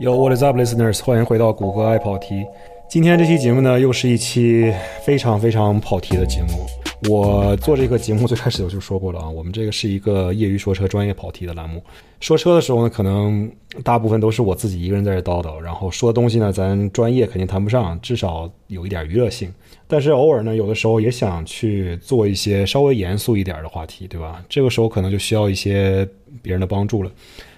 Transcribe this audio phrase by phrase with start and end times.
[0.00, 1.02] Yo, what is up, listeners？
[1.02, 2.46] 欢迎回到谷歌爱跑题。
[2.88, 7.10] 今天这期节目呢，又是一期非常非常跑题的节目。
[7.10, 11.82] 我做这个节目最开始我就说过了啊，我们这个是一个业余说车、专业跑题的栏目。
[12.20, 13.50] 说车的时候呢，可能
[13.82, 19.52] 大部分都是我自己一个人在这叨叨，然后说东西呢，咱专业肯定谈不上，至少有一点娱乐性。
[19.88, 24.44] 但是偶尔呢，有的时候也想去做一些稍微严肃一点的话题，对吧？
[24.48, 26.08] 这个时候可能就需要一些
[26.40, 27.10] 别人的帮助了。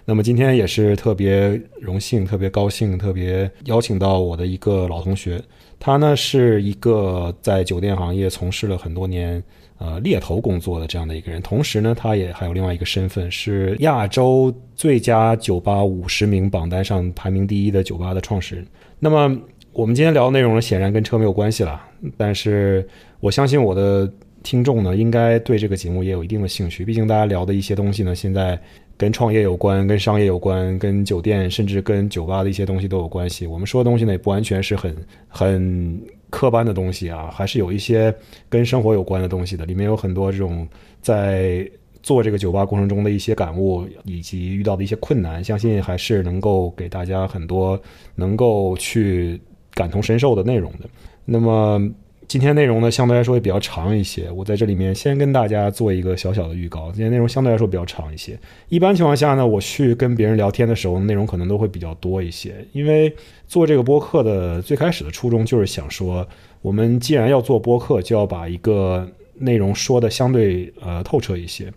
[0.06, 5.40] 那么今天也是特别荣幸、特别高兴、特别邀请到我的一个老同学，
[5.78, 9.40] 他呢是一个在酒店行业从事了很多年
[9.78, 18.66] 呃猎头工作的这样的一个人，同时呢，他也还有另外一个身份是亚洲最佳酒吧五十名榜单上排名第一的酒吧的创始人。
[18.98, 19.38] 那么
[19.72, 21.80] 我们今天聊的内容呢，显然跟车没有关系了，
[22.16, 22.84] 但是
[23.20, 24.10] 我相信我的
[24.42, 28.60] 听众呢，应该对这个节目也有一定的兴趣，毕竟大家聊的一些东西呢，现在。
[29.00, 33.46] 跟创业有关，跟商业有关，跟酒店甚至跟酒吧的一些东西都有关系。
[33.46, 34.94] 我们说的东西呢，也不完全是很
[35.26, 35.98] 很
[36.28, 38.14] 刻板的东西啊，还是有一些
[38.46, 39.64] 跟生活有关的东西的。
[39.64, 40.68] 里面有很多这种
[41.00, 41.66] 在
[42.02, 47.80] 做这个酒吧过程中的一些感悟，以及遇到的一些困难，相信还是能够给大家很多
[48.14, 49.40] 能够去
[49.72, 50.80] 感同身受的内容的。
[51.24, 51.90] 那么。
[52.30, 56.92] 今天内容呢相对来说也比较长一些，我在这里面先跟大家做一个小小的预告。
[56.92, 62.54] 今天内容相对来说比较长一些，一般情况下呢，我去跟别人聊天的时候，内容可能都会比较多一些。
[62.70, 63.12] 因为
[63.48, 66.24] 做这个播客的最开始的初衷就是想说，
[66.62, 71.72] 我们既然要做播客，就要把一个内容说的相对呃透彻一些，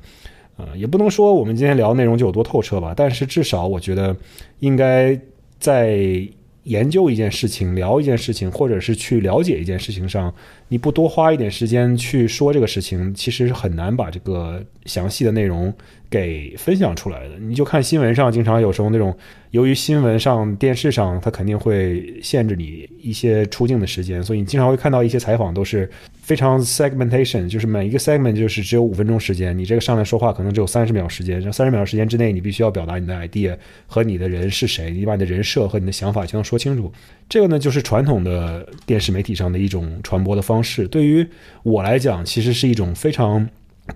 [0.57, 4.15] 呃，也不能说我们今天聊的内容就有多透彻吧，但是至少我觉得
[4.59, 5.19] 应该
[5.57, 6.27] 在。
[6.63, 10.33] 研究一件事情，聊一件事情，或者是去了解一件事情上，
[10.67, 15.73] 你不多花一点时间去说这个事情，其实很难把这个详细的内容
[16.13, 17.39] 给分享出来的。
[17.39, 19.17] 你就看新闻上，经常有时候那种。
[19.49, 25.87] 由于新闻上、电视上，它肯定会限制你一些出镜的时间，所以你经常会看到一些采访都是
[26.23, 36.91] 非常 segmentation，就是每一个 segment 就是只有五分钟时间，你这个上来说话可能只有三十秒时间，这三十秒时间之内，你必须要表达你的 idea 和你的人是谁，你把你的人设和你的想法全都说清楚。
[37.29, 40.87] 这个呢，就是传统的电视媒体上的一种传播的方式。
[40.87, 41.23] 对于
[41.61, 43.47] 我来讲，其实是一种非常。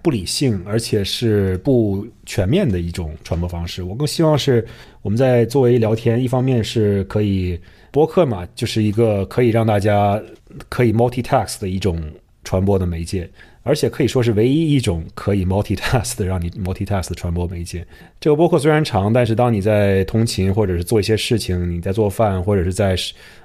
[0.01, 3.83] 不理性，而且是不全面的一种传播方式。
[3.83, 4.65] 我更希望是
[5.01, 7.59] 我们在作为聊天，一方面是可以
[7.91, 10.21] 博客嘛，就是一个可以让大家
[10.67, 12.01] 可以 multitask 的一种
[12.43, 13.29] 传播的媒介。
[13.67, 17.85] 而且可以说是唯一一种可以 multitask 的让你 multitask 传播媒介。
[18.19, 22.95] 这个播客虽然长，但是当你在通勤或者是做一些事情，你在做饭或者是在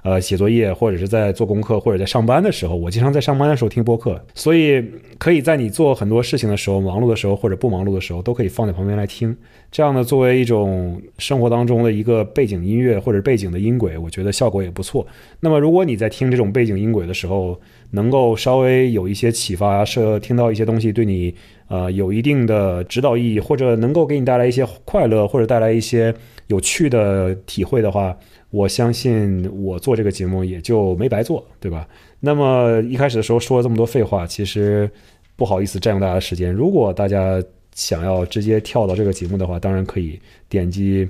[0.03, 4.83] 呃写作业或者是在做功课或者在上班的时候，我经常在上班的时候听播客，所以
[5.19, 9.37] 可以在你做很多事情的时候，忙碌的时候或者不忙碌的时候，都可以放在旁边来听。
[9.71, 15.07] 这样呢，作为一种生活当中的一个背景音乐或者背景的音轨，我觉得效果也不错。
[15.41, 17.59] 那么如果你在听这种背景音轨的时候，
[17.91, 19.83] 能够稍微有一些启发，
[20.19, 21.35] 听到一些东西对你
[21.69, 26.15] 呃有一定的指导意义，或者能够给你带来一些快乐，或者带来一些
[26.47, 28.17] 有趣的体会的话，
[28.51, 31.87] 我相信我做这个节目也就没白做，对吧？
[32.21, 34.91] 那么一开始的时候说了这么多废话，其实
[35.37, 36.53] 不好意思占用大家的时间。
[36.53, 37.43] 如果大家
[37.75, 40.19] 想要直接跳到这个节目的话，当然可以
[40.49, 41.09] 点击。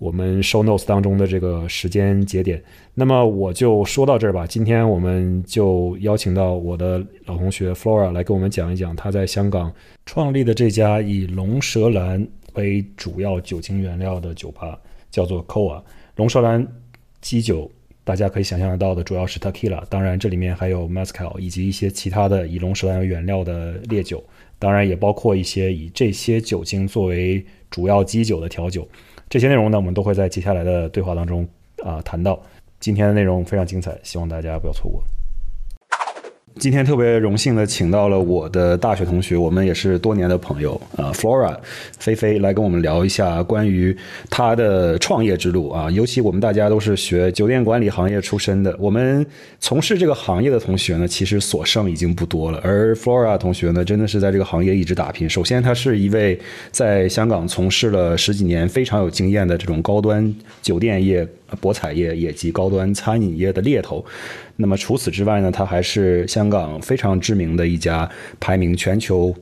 [0.00, 2.60] 我们 show notes 当中的这个时间节点，
[2.94, 4.46] 那么我就说到这儿吧。
[4.46, 9.70] 今天我们就邀请到我的老同学 Flora 来跟我们讲一讲他在香港
[10.06, 14.78] 创立的这家以龙舌兰为主要酒精原料的酒吧，
[15.10, 15.82] 叫做 Coa。
[16.16, 16.66] 龙舌兰
[17.20, 17.70] 基酒，
[18.02, 24.24] 大家可以想象得到的，主要是 Tequila，当然这里面还有 Mezcal 以及一些其他的以龙舌兰为原料的烈酒，
[24.58, 28.88] 当然也包括一些以这些酒精作为主要基酒的调酒。
[29.30, 31.48] 这些内容呢，我们都会在接下来的对话当中
[31.84, 32.38] 啊谈到。
[32.80, 35.00] 今天的内容非常精彩，希望大家不要错过。
[36.58, 41.56] 今天特别荣幸的请到了我的大学同学，我们也是多年的朋友啊，Flora
[41.98, 43.96] 菲菲来跟我们聊一下关于
[44.28, 45.90] 她的创业之路啊。
[45.90, 49.24] 尤其我们大家都是学酒店管理行业出身的，我们
[49.58, 52.60] 从事这个行业的同学呢，其实所剩已经不多了。
[52.62, 55.30] 而 Flora 同学呢，真的是在这个行业一直打拼。
[55.30, 56.38] 首先，他是一位
[56.70, 61.26] 在香港从事了十几年非常有经验的这种高端酒店业。
[61.60, 64.04] 博彩业以及高端餐饮业的猎头，
[64.60, 68.08] 那么除此之外呢，他还是香港非常知名的一家
[68.38, 69.34] 排名全球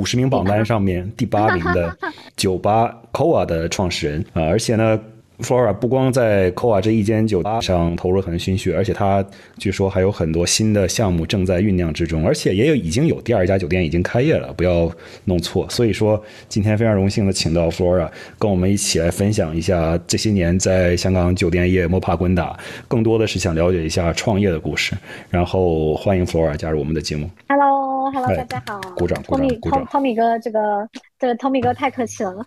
[0.00, 1.94] 五十名榜单上面第八名的
[2.36, 4.98] 酒吧 Koa 的创始人啊，而且呢。
[5.42, 9.24] Flora 不光在 Koa 这一间酒吧上投入很多心血，而且他
[9.58, 14.90] 据说还有很多新的项目正在酝酿之中，而且也有已经有第二家酒店已经开业了，不要
[15.24, 15.68] 弄错。
[15.68, 24.96] 所以说，今天非常荣幸的请到 Flora 跟我们一起来分享一下这些年在香港酒店业摸爬滚打，更多的是想了解一下创业的故事。
[25.28, 27.30] 然后欢迎 Flora 加入我们的节目。
[27.48, 28.80] Hello，Hello，大家好。
[28.96, 29.86] 鼓掌，鼓掌，鼓掌。
[29.86, 30.88] Tommy 哥，这个
[31.18, 32.44] 这个 Tommy 哥太客气了。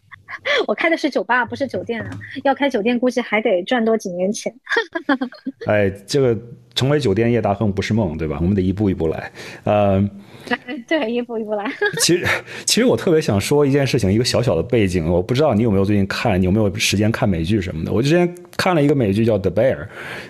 [0.68, 2.10] 我开的是酒吧，不是酒店啊！
[2.44, 4.54] 要开酒店，估计还得赚多几年钱。
[5.68, 6.38] 哎，这个
[6.76, 8.38] 成为酒店业大亨不是梦，对吧？
[8.42, 9.32] 我们得一步一步来。
[9.64, 10.10] 呃，
[10.88, 11.66] 对，一步一步来。
[12.00, 12.26] 其实，
[12.66, 15.10] 其实我特别想说一件事情，一个小小的背景。
[15.12, 17.92] 我不知道你有没有最近看，你有没有时间看美剧什么的？
[17.92, 19.76] 我之前看了一个美剧叫《The Bear》，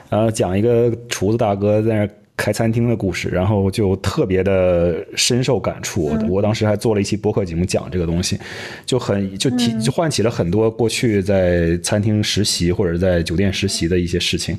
[0.09, 2.09] 然后讲一个厨子大哥在那。
[2.35, 6.05] 开餐厅的故事，然后就特别的深受感触。
[6.05, 8.39] 我我当时还做了一期播客节目讲这个东西，
[8.85, 14.57] 就很就提就唤起了很多过去在餐厅实习或者在酒店实习的一些事情。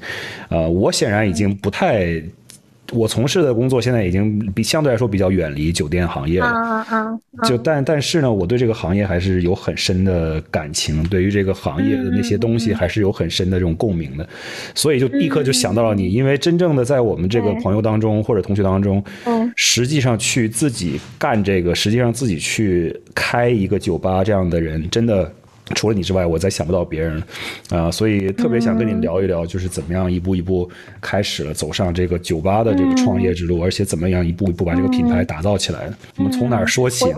[0.48, 2.22] 呃，我显然已经不太。
[2.94, 7.19] 我从事的工作现在已经比相对来说比较远离酒店行业了！
[7.43, 14.26] 就但但是呢，我对这个行业还是有很深的感情，对于这个行业的那些东西还是有很深的这种共鸣的，
[14.75, 25.32] 所以就立刻就想到了你，因为真正的在我们这个朋友当中或者同学当中，嗯，实际上去自己干这个，实际上自己去开一个酒吧这样的人，真的。
[25.75, 27.22] 除了你之外，我再想不到别人，
[27.70, 30.70] 啊，所以特别想跟你聊一聊，就是怎么样一步一步
[31.00, 35.96] 开始了走上这个酒吧的这个创业之路，而且怎么样一步一步把这个品牌打造起来的。
[36.19, 37.16] 我们从哪儿说起呢？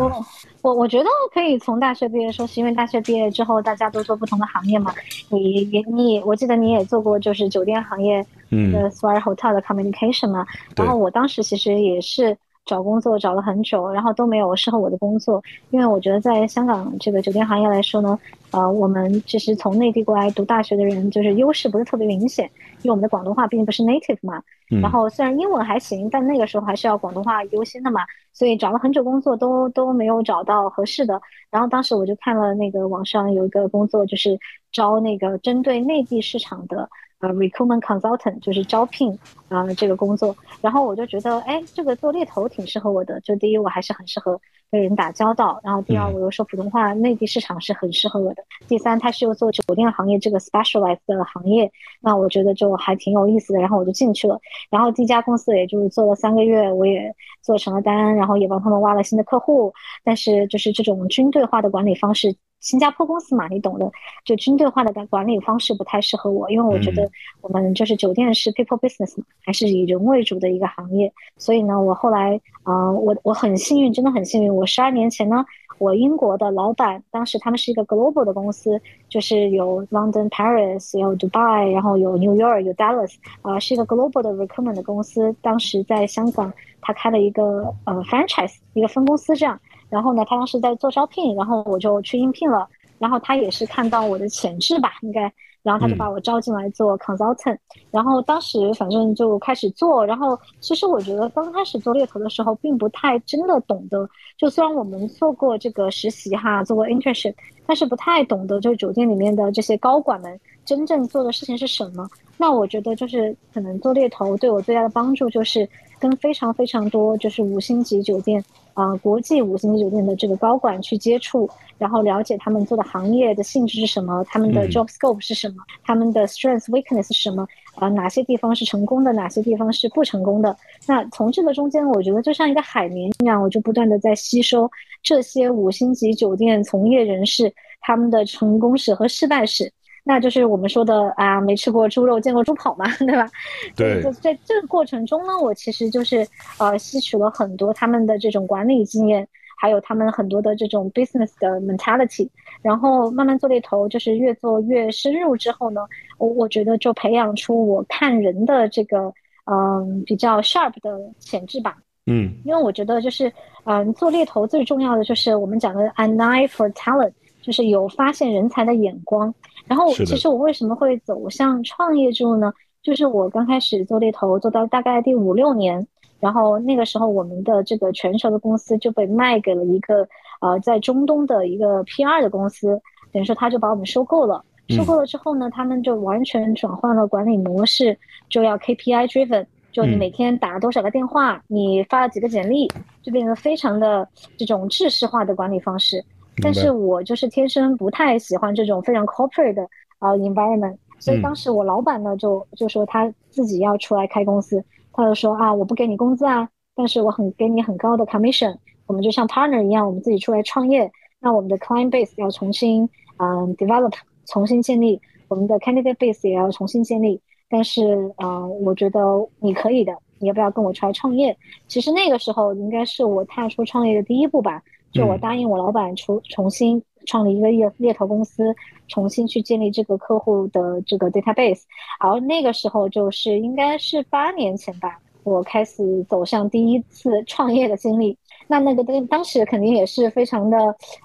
[0.62, 4.94] 我我觉得可以从大学毕业说起，因为大学毕业之后大家都做不同的行业嘛。
[5.28, 10.46] 你也你，我记得你也做过就是酒店行业的 Swire Hotel 的 Communication 嘛。
[10.76, 12.36] 然后我当时其实也是。
[12.66, 18.18] 找工作找了很久，然后都没有适合我的工作，因为我觉得在香港这个酒店行业来说呢，
[18.50, 22.50] 呃，我们其实从内地过来读大学的人，就是优势不是特别明显，
[22.82, 24.42] 因为我们的广东话毕竟不是 native 嘛，
[24.82, 28.00] 然后虽然英文还行，但那个时候还是要广东话优先的嘛，
[28.32, 31.20] 所以找了很久工作都都没有找到合适的。
[31.50, 34.36] 然后当时我就看了那个网上有一个工作，就是
[34.72, 36.90] 招那个针对内地市场的。
[37.26, 39.18] 呃，recruitment consultant 就是招聘
[39.48, 43.20] 啊这个工作，然后我就觉得，哎，这个做猎头挺适合我的。
[43.20, 44.40] 就第一，我还是很适合
[44.70, 48.44] 跟人打交道；然后第二，我又说普通话，内地市场是很适合我的。
[48.68, 51.70] 第三，它是又做酒店行业这个 specialized 的行业，
[52.00, 53.60] 那我觉得就还挺有意思的。
[53.60, 54.38] 然后我就进去了。
[54.70, 57.12] 然后第一家公司也就是做了三个月，我也
[57.42, 59.72] 做成了单，然后也帮他们挖了新的客户。
[60.04, 62.36] 但是就是这种军队化的管理方式。
[62.66, 63.88] 新加坡公司嘛，你懂的，
[64.24, 67.08] 就军队化的管理方式不太适合我，因为我觉得
[67.40, 71.12] 我们就是酒店是 people business 嘛，还是以人为主的一个行业。
[71.36, 74.52] 所以呢，我后来啊，我我很幸运，真的很幸运。
[74.52, 75.44] 我十二年前呢，
[75.78, 85.32] 我英国的老板，当时他们是一个 global 的公司，就是有 London、Paris，有 Dubai，然后有 New York，有 Dallas，啊，是一个 global 的 recruitment 的公司。
[85.40, 89.60] 当时在香港，他开了一个呃 franchise，一个分公司这样。
[89.88, 92.68] 然后呢，他当时在做招聘，然后我就去应聘了。
[92.98, 95.30] 然后他也是看到我的潜质吧，应该，
[95.62, 97.58] 然后他就把我招进来做 consultant。
[97.90, 100.04] 然后当时反正就开始做。
[100.06, 104.08] 然后其实我觉得刚开始做猎头的时候，并不太真的懂得。
[104.38, 107.34] 就虽然我们做过这个实习哈，做过 internship，
[107.66, 112.08] 但是不太懂得，就酒店里面的这些高管们真正做的事情是什么。
[112.38, 115.68] 那我觉得就是可能做猎头对我最大的帮助，就是
[116.00, 118.42] 跟非常非常多就是五星级酒店。
[118.76, 130.54] 啊，国际五星级酒店的这个高管去接触，然后了解他们做的行业的性质是什么，他们的 job scope 是什么，他们的 strength weakness 是什么，啊，哪些地方是成功的，哪些地方是不成功的。
[130.86, 134.70] 那从这个中间，我觉得就像一个海绵一样，我就不断的在吸收
[135.02, 139.72] 这些五星级酒店从业人士他们的成功史和失败史。
[140.08, 143.28] 那就是我们说的啊，没吃过猪肉，见过猪跑嘛， 对吧？
[143.74, 144.00] 对。
[144.00, 146.24] 就在这个过程中呢，我其实就是
[146.58, 149.26] 呃，吸取了很多他们的这种管理经验，
[149.58, 152.28] 还有他们很多的这种 business 的 mentality，
[152.62, 155.80] 然后慢慢做猎头，就是越做越深入之后呢，
[156.18, 159.12] 我我觉得就培养出我看人的这个
[159.46, 161.76] 嗯比较 sharp 的潜质吧。
[162.06, 162.32] 嗯。
[162.44, 163.32] 因为我觉得就是
[163.64, 167.10] 嗯，做猎头最重要的就是我们讲的 an eye for talent。
[167.46, 169.32] 就是有发现人才的眼光，
[169.68, 172.52] 然后其实我为什么会走向创业之路呢？
[172.82, 175.86] 就是我刚开始做猎头，做到大概第五六年，
[176.18, 180.08] 然后那个时候我们的这个全球的公司就被卖给了一个
[180.40, 182.80] 呃在中东的一个 PR 的公司，
[183.12, 184.44] 等于说他就把我们收购了。
[184.68, 187.96] 收购了之后呢，他们就完全转换了管理模式，
[188.28, 192.66] 就要 KPI driven，就你每天打了多少个电话，你发了几个简历，
[193.04, 196.04] 就变得非常的这种制式化的管理方式。
[196.42, 199.68] 但是我就是天生不太喜欢这种非常 corporate 的
[200.00, 200.76] 呃 environment。
[200.98, 210.90] 所以当时我老板呢就就说他自己要出来开公司，他就说啊，我不给你工资啊，但是我很给你很高的 commission，我们就像 partner 一样，我们自己出来创业，
[211.20, 212.88] 那我们的 client base 要重新
[213.18, 213.92] 嗯 develop，
[214.26, 217.20] 重新建立，我们的 candidate base 也要重新建立。
[217.48, 219.00] 但是啊，我觉得
[219.38, 221.36] 你可以的，你要不要跟我出来创业？
[221.68, 224.62] 其实那个时候应该是我踏出创业的第一步吧，
[224.96, 226.82] 就我答应我老板重重新。
[227.08, 228.52] 创立一个猎猎头公司，
[228.88, 231.62] 重新去建立这个客户的这个 database，
[232.02, 238.16] 然后那个时候就是应该是八年前吧，我开始走向第一次创业的经历。
[238.48, 240.56] 那那个当当时肯定也是非常的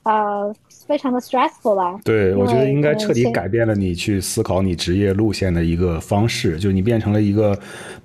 [0.04, 0.54] 啊。
[0.88, 1.98] 非常的 stressful 吧。
[2.04, 7.58] 对，我觉得应该彻底改变了你去思考你职业路线的一个方式，就是你变成了一个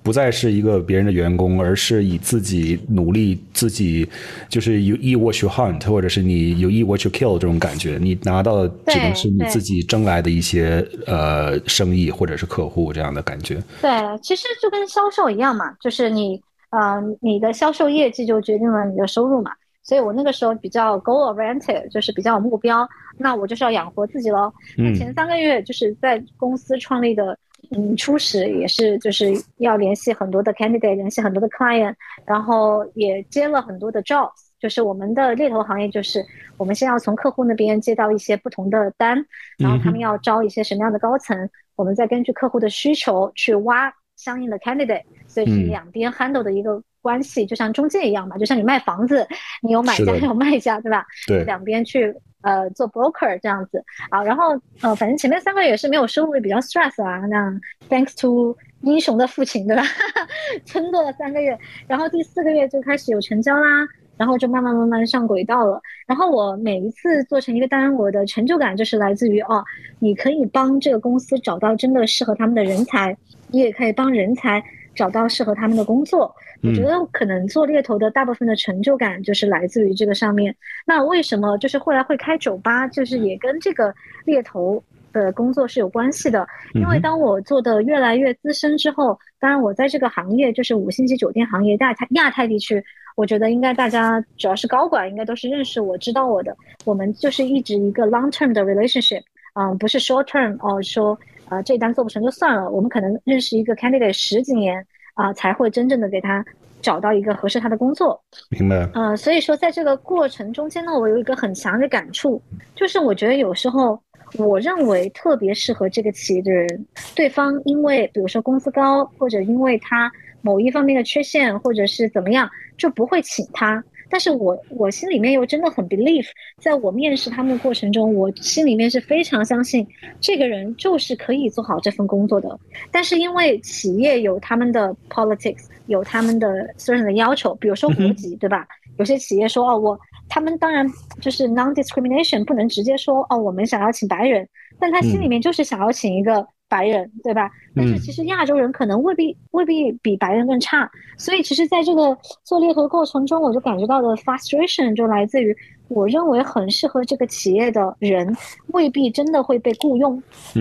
[0.04, 4.08] 不再是一个别人的员工，而是以自己努力、自己
[4.48, 13.56] 就是有 e what you hunt，或者是你有 e what you kill 这种感觉，你拿到的只能是你自己争来的一些呃生意或者是客户这样的感觉。
[13.80, 13.90] 对，
[14.22, 19.52] 其实就跟销售一样嘛，就是你呃你的销售业绩就决定了你的收入嘛。
[19.82, 22.84] 所以我那个时候比较 goal oriented，就是比较有目标，
[23.18, 24.52] 那我就是要养活自己喽。
[24.76, 27.38] 那前三个月就是在公司创立的，
[27.70, 31.94] 嗯，初始也是就是要联系很多的 candidate，联系很多的 client，
[32.24, 34.32] 然后也接了很多的 jobs。
[34.58, 36.24] 就是我们的猎头行业，就是
[36.56, 39.24] 我们先要从客户那边接到一些不同的单，
[39.56, 46.82] 然后他们要招一些什么样的高层，我们再根据客户的需求去挖相应的 candidate，所以是两边 handle 的一个。
[47.02, 49.24] 关系就像中介一样嘛，就像你卖房子，
[49.62, 51.06] 你有买家 有卖家，对吧？
[51.28, 53.80] 对，两边去呃做 broker 这样子
[54.10, 54.24] 啊。
[54.24, 57.18] 然后呃，反正前面三个月也是没有收入，也比较 stress 啊。
[57.26, 57.48] 那
[57.88, 59.84] thanks to 英雄的父亲，对吧？
[60.66, 61.56] 撑过了三个月，
[61.86, 65.80] 然后第四个月就开始有成交啦，然后就慢慢慢慢上轨道了。
[66.06, 69.64] 然后我每一次做成一个单，我的成就感就是来自于哦，
[69.98, 73.16] 你可以帮这个公司找到真的适合他们的人才，
[73.48, 74.62] 你也可以帮人才
[74.94, 76.34] 找到适合他们的工作。
[76.62, 80.54] 我觉得可能做猎头的大部分的成就感就是来自于这个上面。
[80.86, 83.94] 那为什么就是后来会开酒吧，就是也跟这个
[84.24, 84.82] 猎头
[85.12, 86.46] 的工作是有关系的。
[86.72, 92.82] 因为当我做的越来越资深之后，当然我在这个行业就是五星级酒店行业亚太亚太地区，
[93.16, 96.56] 我觉得应该大家主要是高管应该都是认识我知道我的。
[96.84, 99.22] 我们就是一直一个 long term 的 relationship，
[99.54, 101.18] 嗯，不是 short term 哦，说
[101.48, 102.70] 呃这单做不成就算了。
[102.70, 104.86] 我们可能认识一个 candidate 十几年。
[105.16, 106.44] 啊，才会真正的给他
[106.82, 108.22] 找到一个合适他的工作。
[108.50, 108.86] 明白。
[108.92, 112.38] 呃，所以说在这个过程中间呢，我有一个很强的感触，
[112.74, 113.98] 就是我觉得有时候，
[114.36, 120.12] 我认为特别适合这个企业的人，对方因为比如说工资高，或者因为他
[120.46, 122.48] 某一方面的缺陷，或者是怎么样，
[122.78, 123.82] 就不会请他。
[124.08, 126.28] 但是我我心里面又真的很 believe，
[126.62, 129.84] 在我面试他们的过程中，我心里面是非常相信
[130.20, 132.48] 这个人就是可以做好这份工作的。
[132.92, 136.48] 但是因为企业有他们的 politics，有他们的
[136.78, 138.64] certain 的要求，比如说国籍，对吧？
[138.98, 139.98] 有些企业说哦，我
[140.28, 140.86] 他们当然
[141.20, 144.48] 就是 non discrimination，不能直接说哦，我们想要请白人，
[144.78, 146.46] 但他心里面就是想要请一个。
[146.68, 147.50] 白人对吧？
[147.74, 155.56] 但是其实亚洲人可能未必未必比白人更差，所以其实在这个做猎头的过程中，我就感觉到的 frustration 就来自于
[155.88, 158.36] 我认为很适合这个企业的人
[158.68, 160.20] 未必真的会被雇佣，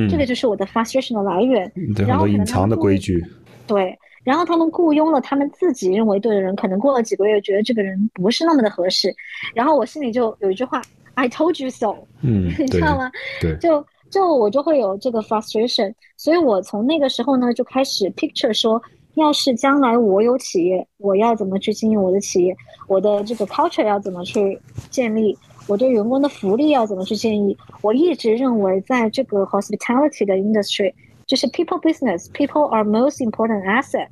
[0.10, 1.72] 这个就是我的 frustration 的来源。
[2.08, 3.24] 然后隐藏的规矩。
[3.66, 9.12] 对，然后他们雇佣了他们自己认为对的人，可能过了几个月觉得这个人不是那么的合适，
[9.56, 10.80] 然后我心里就有一句话
[11.16, 11.96] ：I told you so。
[12.22, 13.12] 嗯，你知道吗？
[13.42, 13.84] 对，就。
[14.10, 18.82] 就我就会有这个 frustration，所以我从那个时候呢就开始 picture 说，
[19.16, 22.56] 要是将来我有企业，我要怎么去经营我的企业，
[22.88, 24.60] 我的这个 culture 要怎么去
[24.90, 27.58] 建立，我对员工的福利要怎么去建议。
[27.82, 30.94] 我一直认为，在这个 hospitality 的 industry，
[31.26, 34.08] 就是 people business，people are most important asset。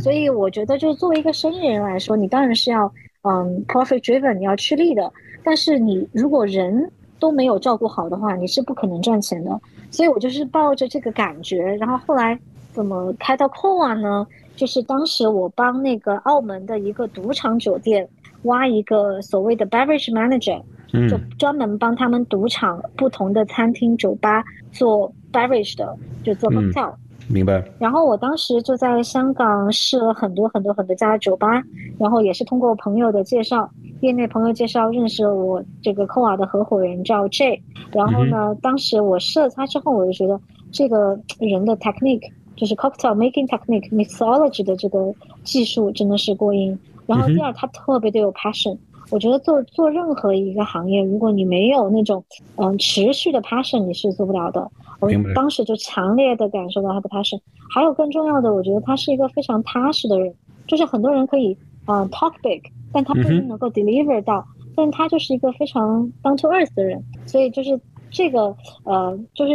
[0.00, 2.92] 所以我觉得，就作为一个生意人来说，你当然是要
[3.22, 5.12] 嗯 profit driven，你要吃力的。
[5.44, 9.60] 但是你如果人都没有照顾好的话，你是不可能赚钱的。
[9.90, 12.38] 所以我就是抱着这个感觉，然后后来
[12.72, 14.26] 怎么开到 Coa 呢？
[14.56, 18.08] 就是当时我帮那个澳门的一个赌场酒店
[18.42, 20.60] 挖一个所谓的 beverage manager，
[21.08, 26.92] 就专门帮他们赌场不同的餐厅、酒吧做 beverage 的，就做 hotel。
[27.28, 27.62] 明白。
[27.78, 31.62] 然后我当时就在香港试了很多很多很多家酒吧，
[31.98, 33.70] 然后也是通过朋友的介绍，
[34.00, 37.62] 业内朋友介绍认识了我这个 Coa 的合伙人叫 J。
[37.92, 40.40] 然后呢，当时我试了他之后，我就觉得
[40.72, 46.78] 这个人的 technique 就是 cocktail making technique mixology 的这个技术真的是过硬。
[47.06, 48.76] 然后第二，他特别的有 passion。
[49.10, 52.22] 我觉得做做任何一个行业，如果你没有那种
[52.56, 54.70] 嗯持续的 passion，你是做不了的。
[55.00, 57.38] 我当时就强烈的感受到他的 passion。
[57.72, 60.34] 还有更重要的，我觉得他是一个非常踏实的人。
[60.66, 62.60] 就是很多人可以嗯 talk big，
[62.92, 64.44] 但他不一定能够 deliver 到。
[64.76, 67.02] 但他就是一个非常 down to earth 的人。
[67.26, 67.78] 所以就是
[68.10, 69.52] 这个呃，就是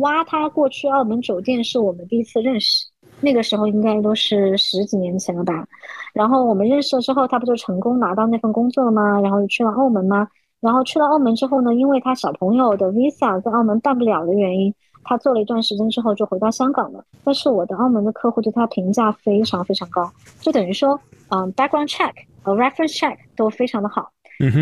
[0.00, 2.86] 挖他过去澳门酒店是我们第一次认识。
[3.22, 5.66] 那个时候应该都是十几年前了吧，
[6.12, 9.18] 然后我们认识了之后，他不就成功拿到那份工作了吗？
[9.22, 10.28] 然后就去了澳门吗？
[10.60, 14.74] 然后去了澳门之后呢，因为他小朋友的 visa 在澳门办不了的原因，
[15.06, 17.02] 他做了一段时间之后就回到香港了。
[17.24, 20.10] 但是我的澳门的客户对他评价非常非常高，
[20.40, 24.10] 就等于说，嗯，background check 和 reference check 都非常的好。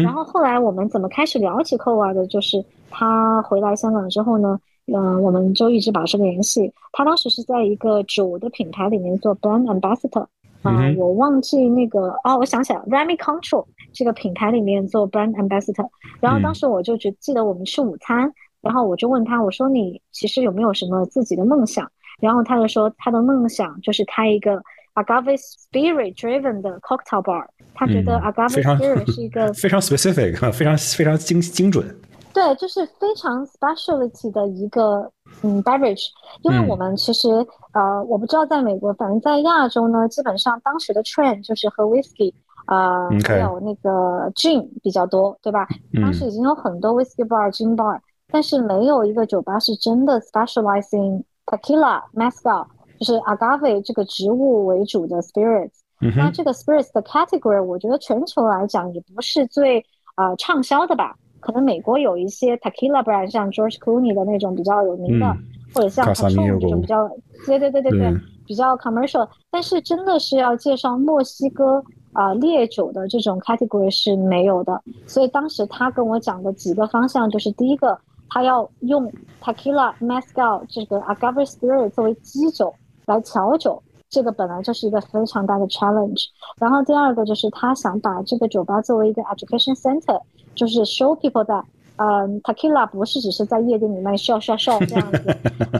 [0.05, 4.61] 然后后来我们怎么开始聊起 Co 啊的，就是他回来香港之后呢？
[4.87, 6.71] 嗯，我们就一直保持联系。
[6.93, 10.27] 他当时是在一个酒的品牌里面做 brand ambassador，
[10.61, 15.89] 啊，我忘记那个哦，我想起来，Remy Control 这个品牌里面做 brand ambassador。
[16.21, 18.31] 然后当时我就只记得我们吃午餐，
[18.65, 21.89] 然后我就问他，我说你其实有没有什么自己的梦想？
[22.21, 24.63] 然后他就说他的梦想就是开一个
[24.95, 27.45] agave spirit driven 的 cocktail bar。
[27.75, 31.85] 他觉得 agave spirit 是一个非常 specific，非常非常精精准。
[32.33, 35.09] 对，就是非常 specialty 的一个
[35.43, 36.07] 嗯 beverage，
[36.43, 37.29] 因为我们其实
[37.73, 42.33] 呃，我不知道在美国，反正在亚洲呢，基本上当时的 trend 就是喝 whiskey，
[42.67, 45.65] 呃，还有那个 gin 比较多，对吧？
[46.03, 48.01] 当时已经有很多 whiskey bar、gin bar，
[48.35, 52.67] 但是没有一个酒吧是真的 specializing tequila、mezcal，
[52.99, 55.71] 就是 agave 这个植物为主的 spirits。
[56.17, 59.79] 那这个 spirits 的 category，我觉得全球来讲也不是最
[60.17, 61.15] 呃畅销的吧。
[61.39, 65.33] 可能美国有一些 tequila brand，像 George Clooney 的那种比较有名的，
[65.73, 67.09] 或者像 Patron 这种比较，
[67.47, 68.13] 对对对对对，
[68.45, 69.29] 比较 commercial。
[69.49, 71.81] 但是真的是要介绍墨西哥
[72.15, 74.83] 啊烈酒的这种 category 是没有的。
[75.07, 77.97] 所以当时他跟我讲的几个方向，就是第一个，
[78.29, 79.11] 他要用
[79.43, 82.75] tequila、mezcal 这个 agave spirit 作为基酒
[83.07, 86.27] 来调酒，这个本来就是一个非常大的 challenge。
[86.59, 90.21] 然后第二个就是他想把这个酒吧作为一个 education center。
[90.57, 91.65] 就是 show people that，
[91.97, 95.19] 嗯，tequila 不是只是在夜店里面 show show show 这样子，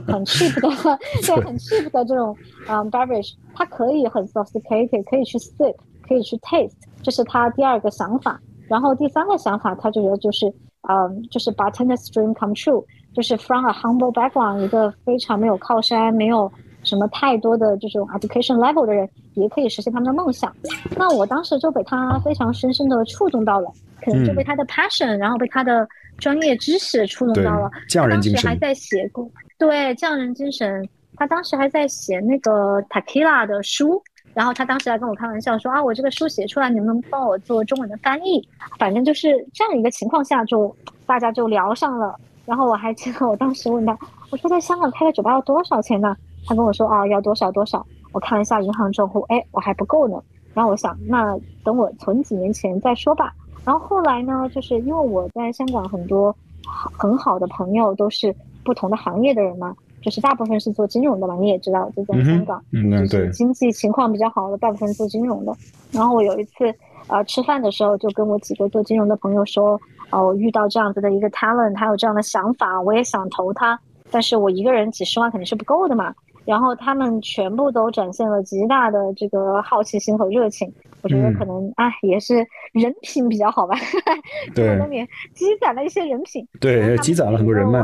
[0.09, 2.37] 很 cheap 的，对，很 cheap 的这种，
[2.69, 6.73] 嗯，beverage，它可以很 sophisticated，可以去 sip，可以去 taste，
[7.05, 8.41] 这是他第二个想法。
[8.67, 10.53] 然后第三个想法，他就觉得就是，
[10.89, 16.51] 嗯，就是 bartender's dream come true，就是 from a humble background，一个非常没有靠山，没有。
[16.83, 20.55] 什么太多的这种 education level 的人也可以实现他们的梦想，
[20.99, 27.71] 那我当时就被他非常深深的触动到了，可能就被他的 passion，然后被他的专业知识触动到了。
[27.89, 28.51] 匠人精神。
[28.51, 29.27] 还在写过，
[29.59, 30.87] 对匠人精神。
[31.17, 34.03] 他当时还在写那个 tequila 的书，
[34.35, 38.47] 然后他当时还跟我开玩笑说啊，我这个书写出来，你能不能帮我做中文的翻译？
[38.79, 40.75] 反正就是这样一个情况下，就
[41.07, 42.19] 大家就聊上了。
[42.45, 43.97] 然后我还记得我当时问他，
[44.31, 46.17] 我说在香港开个酒吧要多少钱呢？
[46.47, 47.87] 他跟我说啊，要多少多少？
[48.13, 50.21] 我看了一下银行账户，哎，我还不够呢。
[50.53, 53.33] 然后我想，那等我存几年钱再说吧。
[53.65, 56.35] 然后后来呢，就是因为我在香港很多
[56.67, 62.63] 很好的朋友都是不同的行业的人嘛，就是大部分是做金融的嘛，你也知道，就在香港，
[63.07, 65.53] 就是经济情况比较好的，大部分做金融的。
[65.91, 66.73] 然后我有一次
[67.07, 76.15] 呃吃饭的时候，就跟我几个做金融的朋友说，哦，我遇到这样子的一个 talent，他有这样的想法，我也想投他，但是我一个人几十万肯定是不够的嘛。
[76.45, 83.77] 然后他们全部都展现了极大的这个好奇心和热情，我觉得可能啊也是人品比较好吧，
[84.55, 87.83] 对，多年积攒了一些人品，对，积攒了很多人脉，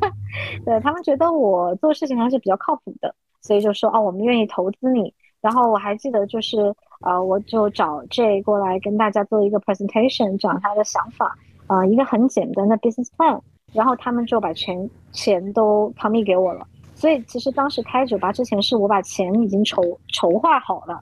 [0.64, 5.12] 对他们觉得我做事情还是比较靠谱的，所以就说哦，我们愿意投资你。
[5.42, 11.36] 然后我还记得就是呃，我就找 J 过来跟大家做一个 presentation，讲他的想法，
[11.68, 13.40] 啊，一个很简单的 business plan，
[13.72, 16.66] 然后他们就把钱钱都 commit 给我了。
[16.96, 19.82] 所以其实当时开酒吧之前，是我把钱已经筹
[20.14, 20.98] 筹划好了。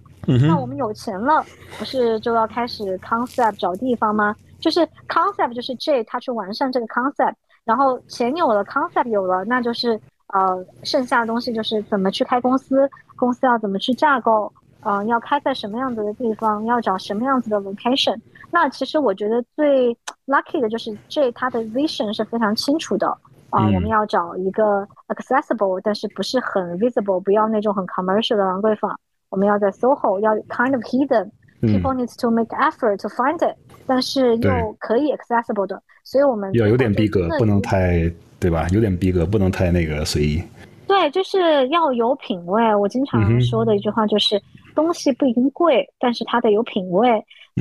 [0.49, 1.45] 那我们有钱了，
[1.79, 4.35] 不是就要开始 concept 找地方吗？
[4.59, 14.51] 就是 concept 就是 J 他去完善这个 concept，然后钱有了，concept 有了，那就是呃剩下的东西就是怎么去开公司，公司要怎么去架构，
[14.83, 18.19] 嗯，要开在什么样子的地方，要找什么样子的 location。
[18.51, 19.95] 那其实我觉得最
[20.27, 23.17] lucky 的就是 J 他的 vision 是非常清楚的。
[23.55, 28.99] 啊，我们要找一个 accessible，但是不是很 visible，不要那种很 commercial 的兰桂坊。
[29.31, 35.81] 我们要在 SOHO，要 kind of hidden，people needs to make effort to find it，但是又可以 accessible 的。
[36.03, 38.67] 所以我们要有点逼格，不能太对吧？
[38.73, 40.43] 有点逼格，不能太那个随意。
[40.87, 42.75] 对，就是要有品味。
[42.75, 44.41] 我经常说的一句话就是，
[44.75, 47.09] 东西不一定贵，但是它得有品味。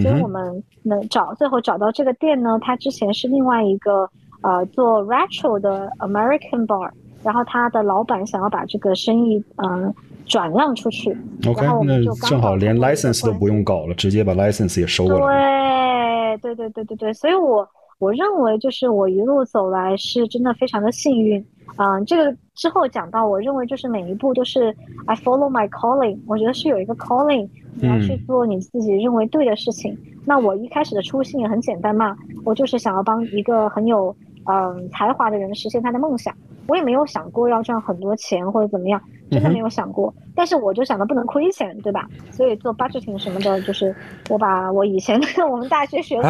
[0.01, 4.09] 所以我们能找最后找到这个店呢，它之前是另外一个
[4.43, 6.91] 呃做 retro 的 American bar，
[7.23, 9.93] 然后他的老板想要把这个生意嗯
[10.25, 11.11] 转让出去
[11.47, 16.37] ，OK，那正好连 license 都不用搞了，直接把 license 也收过来。
[16.37, 17.67] 对，对对对对对，所以我
[17.99, 21.43] 我认为就是我一路走来是真的非常的幸运。
[21.77, 24.75] 嗯，这个之后讲到，我认为就是每一步都是
[25.07, 27.49] I follow my calling，我觉得是有一个 calling，
[27.81, 29.97] 你要去做你自己认为对的事情。
[30.23, 36.33] 那我一开始的初心也很简单嘛，我就是想要帮一个很有嗯才华的人实现他的梦想。
[36.65, 40.13] 我也没有想过要赚很多钱或者怎么样，真的没有想过。
[40.33, 42.07] 但是我就想到不能亏钱，对吧？
[42.31, 43.93] 所以做 budgeting 什么的，就是
[44.29, 46.23] 我把我以前的 我们大学学的。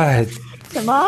[0.73, 1.07] 什么？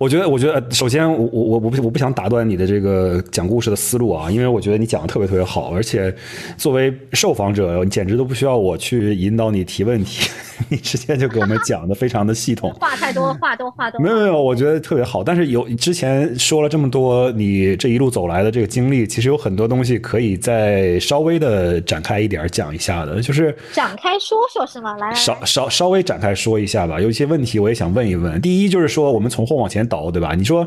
[0.00, 6.12] 我觉得，我觉得，首先，我我我不我不想打断你的这个讲故事的思路啊，因为我觉得你讲的特别特别好，而且
[6.56, 10.28] 作为受访者，你简直都不需要我去引导你提问题，
[10.68, 12.72] 你直接就给我们讲的非常的系统。
[12.72, 14.00] 话太多，话多，话多。
[14.00, 15.22] 没有没有，我觉得特别好。
[15.22, 24.96] 但是有之前说了这么多，你这一路走来的这个经历，其实有很多东西可以再稍微的展开一点讲一下的，就是展开说说是吗？
[24.96, 27.00] 来，稍稍稍微展开说一下吧。
[27.00, 27.67] 有一些问题我。
[27.68, 30.34] 我也想问一问，第一就是说，我们从后往前倒，对吧？
[30.34, 30.66] 你说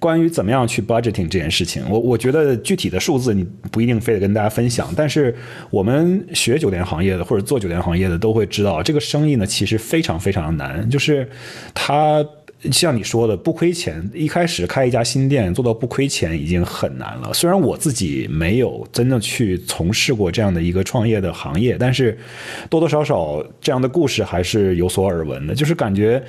[0.00, 5.32] 关于怎么样去 budgeting 这件事情，我我觉得具体的数字你不一定非得跟大家分享，但是
[5.70, 11.30] 我们学酒店行业的或者做酒店行业的都会知道，这个生意呢其实非常非常的难，就是
[11.72, 12.24] 它。
[12.70, 17.32] 像你说的，不亏钱，一开始开一家新店做到不亏钱已经很难了。
[17.34, 22.16] 虽然我自己没有真的去从事过这样的一个创业的行业，但是
[22.70, 25.54] 多多少少这样的故事还是有所耳闻的。
[25.54, 26.22] 就是感觉，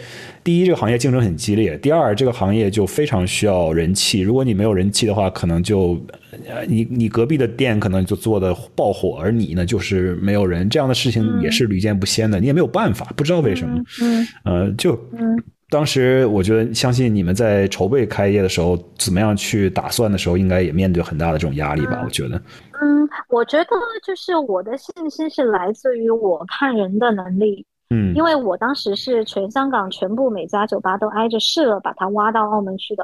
[0.43, 4.21] 第一，这个行业竞争很激烈；第二，这个行业就非常需要人气。
[4.21, 5.99] 如果你没有人气的话，可能就，
[6.67, 10.67] 你你隔壁的店可能就做的爆火，而你呢就是没有人。
[10.67, 13.83] 这样的事情也是屡见不鲜的，你也没有办法，不知道为什么。
[14.01, 15.43] 嗯，呃，就嗯。
[15.73, 21.99] 当时我觉得，相信你们在筹备开业的时候，怎么样去打算的时候，应该也面对很大的这种压力吧？
[22.05, 22.39] 我觉得。
[22.79, 23.69] 嗯，我觉得
[24.05, 27.65] 就是我的信心是来自于我看人的能力。
[27.89, 33.03] 嗯，因为我当时是全香港全部每家酒吧都挨着试了，把它挖到澳门去的。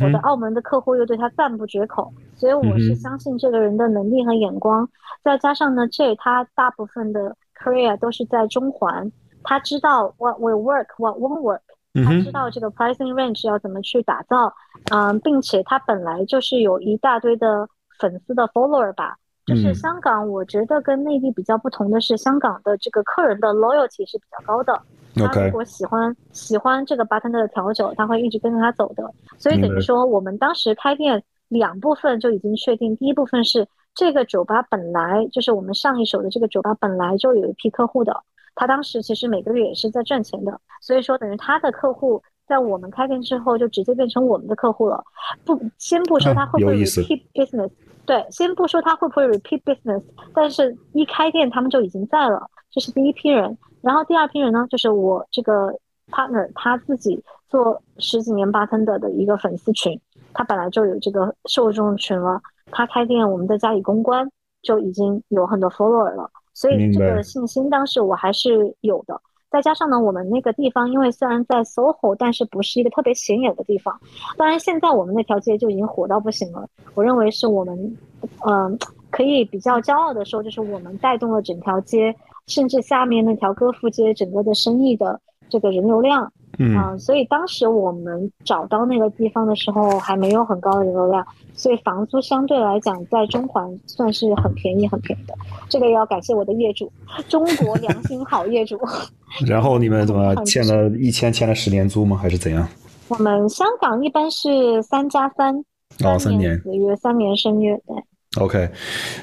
[0.00, 4.88] 我的澳门的客户又对他赞不绝口，所以我是相信这个人的能力和眼光。
[5.22, 9.10] 再加上呢，这他大部分的 career 都是在中环，
[9.44, 11.60] 他知道 what will work，what won't work。
[12.04, 14.52] 他知道这个 pricing range 要怎么去打造，
[14.90, 19.16] 嗯，并且他本来就是有一大堆的粉丝的 follower 吧。
[19.46, 24.78] 就是香港，我觉得跟内地比较不同的是，香港的这个客人的 loyalty 是比较高的。
[25.14, 29.10] 他如果喜欢喜欢这个 bartender 的调酒，他会一直跟着他走的。
[29.38, 38.22] 所以等于说，我们当时开店两部分就已经确定，第一部分是这个酒吧本来就是我们上一手的这个酒吧本来就有一批客户的。
[38.60, 45.00] 他当时其实每个月也是在赚钱的，所以说等于他的客户在我们开店之后就直接变成我们的客户了。
[45.44, 47.70] 不，先不说他会不会 repeat business，
[48.04, 50.02] 对，先不说他会不会 repeat business，
[50.34, 53.56] 但是一开店他们就已经在了，这是第一批人。
[53.80, 55.72] 然后第二批人呢，就是我这个
[56.10, 60.00] partner 他自己做十几年 bartender 的一个粉丝群，
[60.34, 62.40] 他本来就有这个受众群了，
[62.72, 64.28] 他开店我们在加以公关，
[64.62, 66.28] 就已经有很多 follower 了。
[66.58, 73.96] 所以这个信心当时我还是有的，再加上呢，我们那个地方因为虽然在 SOHO，但是不是一个特别显眼的地方。
[74.36, 76.68] 当然现在我们那条街就已经火到不行了。
[76.96, 77.96] 我认为是我们，
[78.44, 78.76] 嗯，
[79.08, 82.12] 可以比较骄傲的说，就是我们带动了整条街，
[82.48, 86.30] 甚至下面那条歌赋街整个的生意的这个人流量。
[86.60, 95.34] 嗯，所以当时我们找到那个地方的时候，还没有很高的人流量，所以房租相对来讲在中环算是很便宜、很便宜的。
[95.68, 96.90] 这个也要感谢我的业主，
[97.28, 98.76] 中国良心好业主。
[99.46, 102.16] 然后你们怎么欠了一千，欠了十年租吗？
[102.16, 102.66] 还是怎样？
[103.06, 105.54] 我们香港一般是三加三，
[106.02, 107.96] 哦，三年子约，三年生约，对。
[108.36, 108.68] OK，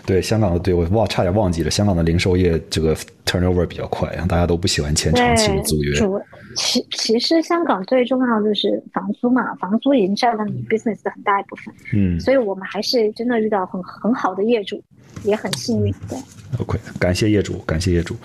[0.03, 5.99] 对香港的，对我忘差点忘记了，香港的零售业这个 turnover 比较快，大家都不喜欢签长期的租约。
[6.55, 11.73] 其其实香港最重要就是房租嘛，房租已经占了你 business 的很大一部分。
[11.93, 14.83] 嗯，所以我们还是真的遇到很很好的业主，
[15.23, 15.93] 也很幸运。
[16.09, 16.17] 对
[16.59, 18.15] ，OK，感谢业主，感谢业主。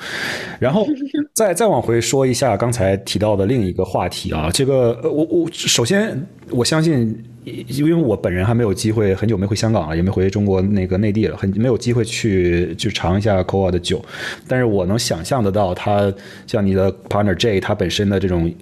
[0.59, 0.87] 然后
[1.35, 7.23] 再再往回说一下刚才提到的另一个话题啊，这个我我首先我相信。
[7.45, 14.05] 因为我本人还没有机会，很久没回香港了，也没回中国那个内地了，很没有机会去去尝一下 Coa 的酒，
[14.47, 16.13] 但是我能想象得到，他
[16.47, 18.53] 像你的 partner J，他本身的这种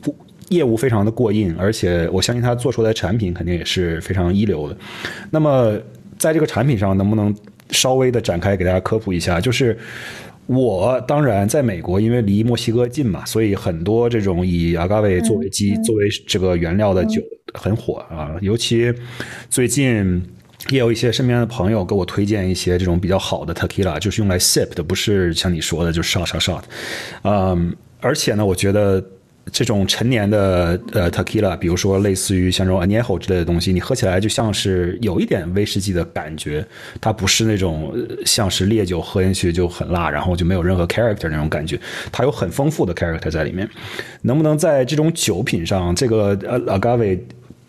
[0.51, 4.77] 业务非常的过硬，而且我相信他做出来产品肯定也是非常一流的。
[5.31, 5.77] 那么
[6.17, 7.35] 在这个产品上，能不能
[7.71, 9.41] 稍微的展开给大家科普一下？
[9.41, 9.77] 就是
[10.49, 17.23] 我当然在美国，因为离墨西哥近嘛，所以很多这种以 agave 作为基作为这个原料的酒
[17.55, 18.35] 很火啊。
[18.41, 18.93] 尤其
[19.49, 20.21] 最近
[20.71, 26.63] 也有一些身边的朋友给我推荐一些这种比较好的 tequila，就是用来 sip 的，不是像你说的就 shot shot shot。
[27.23, 29.05] 嗯，而且呢，我觉得。
[29.53, 36.67] 这种陈年的呃 tequila，比如说类似于像这种 añejo 之类的东西，你喝起来就像是有一点威士忌的感觉，
[37.01, 41.79] 它不是那种像是烈酒喝进去就很辣，然后就没有任何 character 那种感觉，
[42.13, 43.69] 它有很丰富的 character 在里面。
[44.23, 47.19] 能不能在这种酒品上，这个呃 agave？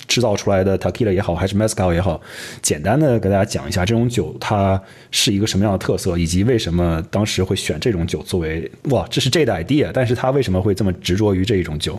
[0.10, 2.20] 制造出来的 tequila 也好，还是 mezcal 也好，
[2.64, 11.98] 简单的给大家讲一下这种酒它是一个什么样的特色，以及为什么当时会选这种酒作为哇，这是这的 idea，但是他为什么会这么执着于这一种酒？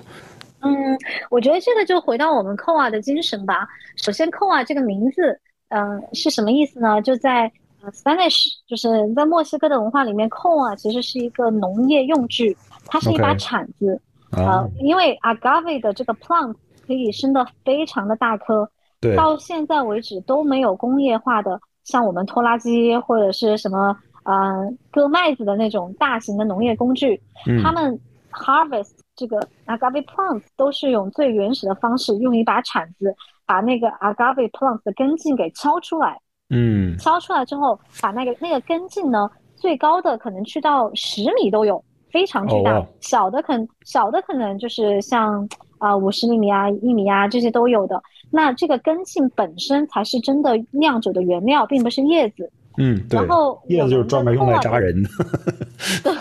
[0.59, 0.71] 嗯，
[1.31, 3.67] 我觉得这个就回到我们 Coa 的精神吧。
[3.97, 7.01] 首先，Coa 这个名字，嗯，是什么意思呢？
[7.01, 7.51] 就在
[7.93, 14.01] Spanish，就是在墨西哥的文化里面，Coa 其实是一个农业用具，它是一把铲子
[14.33, 16.57] 啊，因为 agave 的这个 plant。
[16.91, 18.69] 可以生的非常的大颗，
[19.17, 27.23] 到现在为止都没有工业化的，像我们拖拉机或者是什么呃割麦子的那种大型的农业工具，
[27.63, 27.97] 他们
[28.33, 33.15] harvest 这个 agave plants 都是用最原始的方式，用一把铲子
[33.47, 45.49] 把那个 agave plants 的根茎给敲出来，嗯，敲出来之后，把那个那个根茎呢，最高的可能去到十米都有，非常巨大，小的可小的可能就是像。
[45.81, 48.01] 啊，五十厘米啊，一米啊，这些都有的。
[48.31, 52.49] 那这个根茎本身才是真的酿酒的原料，并不是叶子。
[52.79, 53.19] 嗯，对。
[53.19, 55.09] 然后叶子就是专门用来扎人的。
[56.05, 56.13] 对，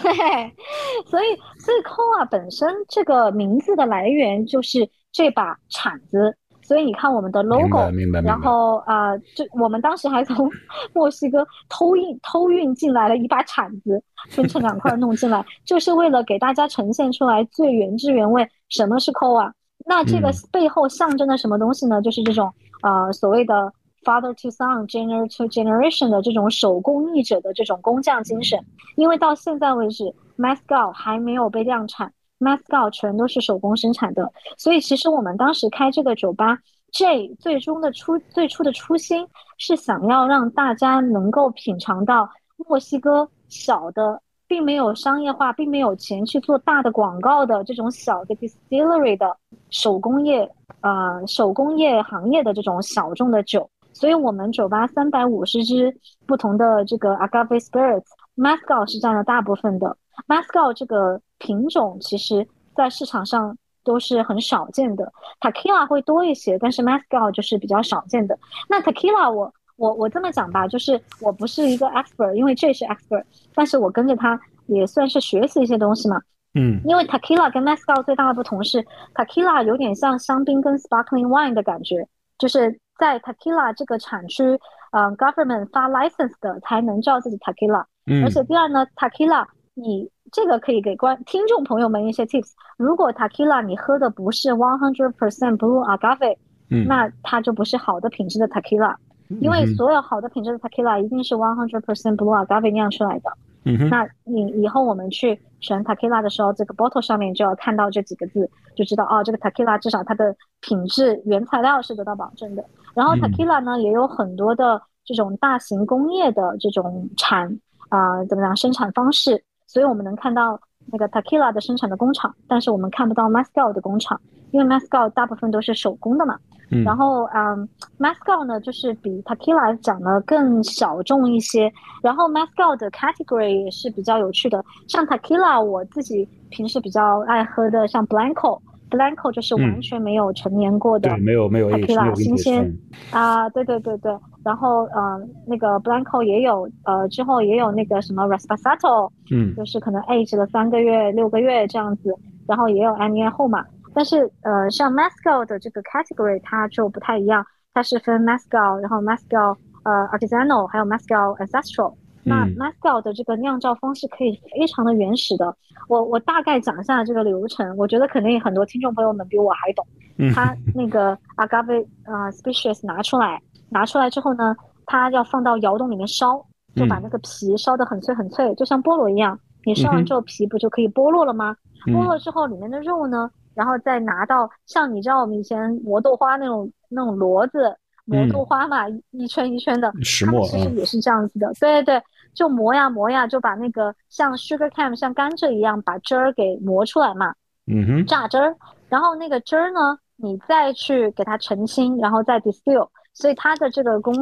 [1.05, 6.35] 所以所以 “coa” 本身这个名字的来源就是这把铲子。
[6.69, 7.89] 所以你看我们的 logo，
[8.23, 10.47] 然后啊，就我们当时还从
[10.93, 19.51] 墨西哥偷运偷运进来了一把铲子，分成两块弄进来， 就是为了给大家呈现出来最原汁原味什么是 coa。
[19.83, 21.99] 那这个背后象征的什么东西呢？
[22.03, 22.53] 就是这种
[22.83, 28.59] 呃所谓的 father to son，generation to generation 的这种手工艺者的这种工匠精神。
[28.95, 32.13] 因为到现在为止，Mescal 还没有被量产。
[32.39, 36.57] Mascal 全都是手工生产的，所以其实我们当时开这个酒吧
[36.91, 49.35] ，J 最终的初最初的初心是想要让大家能够品尝到墨西哥小的，并没有商业化，并没有钱去做大的广告的这种小的 distillery 的
[49.69, 50.49] 手工业，
[50.81, 53.69] 呃，手工业行业的这种小众的酒。
[53.91, 55.93] 所以我们酒吧三百五十支
[56.25, 59.97] 不同的这个 Agave Spirits，Mezcal 是占了大部分的。
[60.27, 68.37] Mezcal 这个品种其实，在市场上都是很少见的，Tequila 会多一些，但是 Mascal 就是比较少见的。
[68.67, 73.23] 那 Tequila 我我我这么讲吧，就是我不是一个 expert，因为这是 expert，
[73.55, 76.21] 但是我跟着他也算是学习一些东西嘛。
[76.53, 84.43] 嗯，因为 Tequila 跟 Mascal 最大的不同是，Tequila 有点像香槟跟 Sparkling Wine 的感觉，就是在 Tequila 这个产区，
[84.91, 87.85] 嗯，government 发 license 的才能叫自己 Tequila。
[88.05, 89.45] 嗯，而且第二呢，Tequila。
[89.81, 92.51] 你这个可以给观听众朋友们一些 tips。
[92.77, 96.37] 如果 tequila 你喝的不是 one hundred percent blue agave，
[96.69, 98.95] 嗯，那它就不是好的品质的 tequila。
[99.41, 103.31] 因为所有好的品质的 tequila 一定是 one hundred percent blue agave 酿出来的。
[103.65, 103.89] 嗯哼。
[103.89, 112.65] 那你以后我们去选 tequila 的时候，这个 bottle 上面就要看到这几个字，就知道哦，这个 tequila 至少它的品质原材料是得到保证的。
[112.95, 119.43] 然后 tequila 呢，也有很多的这种大型工业的这种产啊，怎么样生产方式。
[119.69, 120.59] 所以我们能看到
[120.91, 126.35] 那个 tequila 的生产的工厂，但是我们看不到 mezcal 的工厂，因为 mezcal 大部分都是手工的嘛。
[126.71, 126.83] 嗯。
[126.83, 131.71] 然后，嗯，mezcal 呢，就是比 tequila 讲的更小众一些。
[132.01, 138.59] 然后 mezcal 的 category 也是比较有趣的，像 tequila，我自己平时比较爱喝的，像 blanco。
[138.89, 142.77] Blanco 就是完全没有陈年过的，没有没有 Tequila 新鲜
[143.11, 144.11] 啊，对对对对，
[144.43, 152.13] 然后呃那个 Blanco 也有呃之后也有那个什么 Reposado，嗯，就是可能 age 了三个月六个月这样子，
[152.47, 161.93] 然后也有 a n n 后嘛，但是呃像 Mescal 的这个 category 它就不太一样，它是分 Mescal，然后 Mescal 呃 Artisanal，还有 Mescal Ancestral。
[162.23, 165.55] 那 Mascal 的这个酿造方式可以非常的原始的，
[165.87, 169.85] 我我大概讲一下这个流程，我觉得肯定很多听众朋友们比我还懂。
[170.33, 174.55] 他 那个 agave 啊 species 拿出来，拿出来之后呢，
[174.85, 179.39] 他要放到窑洞里面烧，就把那个皮烧得很脆很脆，就像菠萝一样。
[179.63, 181.55] 你烧完之后皮不就可以剥落了吗？
[181.85, 187.77] 剥落之后里面的肉呢，然后再拿到像你知道我们以前磨豆花那种那种骡子。
[188.09, 191.51] 磨豆花嘛，一圈一圈的，石磨其实也是这样子的。
[191.59, 197.33] 对对对，就磨呀磨呀，就把那个像 sugar cane 像甘蔗一样把汁儿给磨出来嘛。
[197.67, 198.55] 嗯哼，榨汁儿，
[198.89, 204.13] 然后那个汁儿呢，你再去给它澄清，然后再 distill，所以它的这个工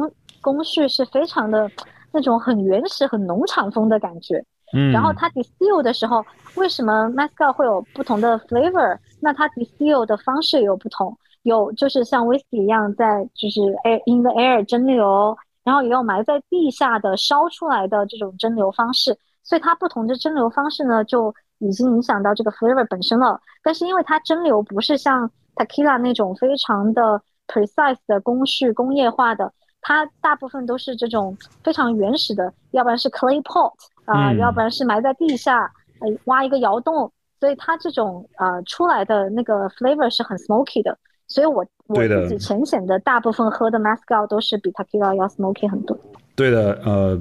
[0.42, 1.70] 工序是非常的
[2.12, 4.44] 那种很原始、很农场风的感觉。
[4.74, 6.22] 嗯，然后它 distill 的时候，
[6.56, 8.98] 为什么 mezcal 会有不同的 flavor？
[9.18, 11.16] 那它 distill 的方式也有不同，
[11.48, 23.40] 有就是像 whisky 一样在就是 air in the air 蒸馏，然后也有埋在地下的烧出来的这种蒸馏方式，所以它不同的蒸馏方式呢，就已经影响到这个 flavor 本身了。
[23.62, 33.72] 但是因为它蒸馏不是像 tequila 那种非常的 precise 的工序工业化的，它大部分都是这种非常原始的，要不然是 clay pot。
[34.08, 40.96] 啊，要不然是埋在地下，呃，挖一个窑洞，所以它这种呃出来的那个 flavor 是很 smoky 的，
[41.28, 45.96] 所以我我自己浅显的大部分喝的 mezcal 都是比 tequila 要 smoky 很多。
[46.34, 47.20] 对的，呃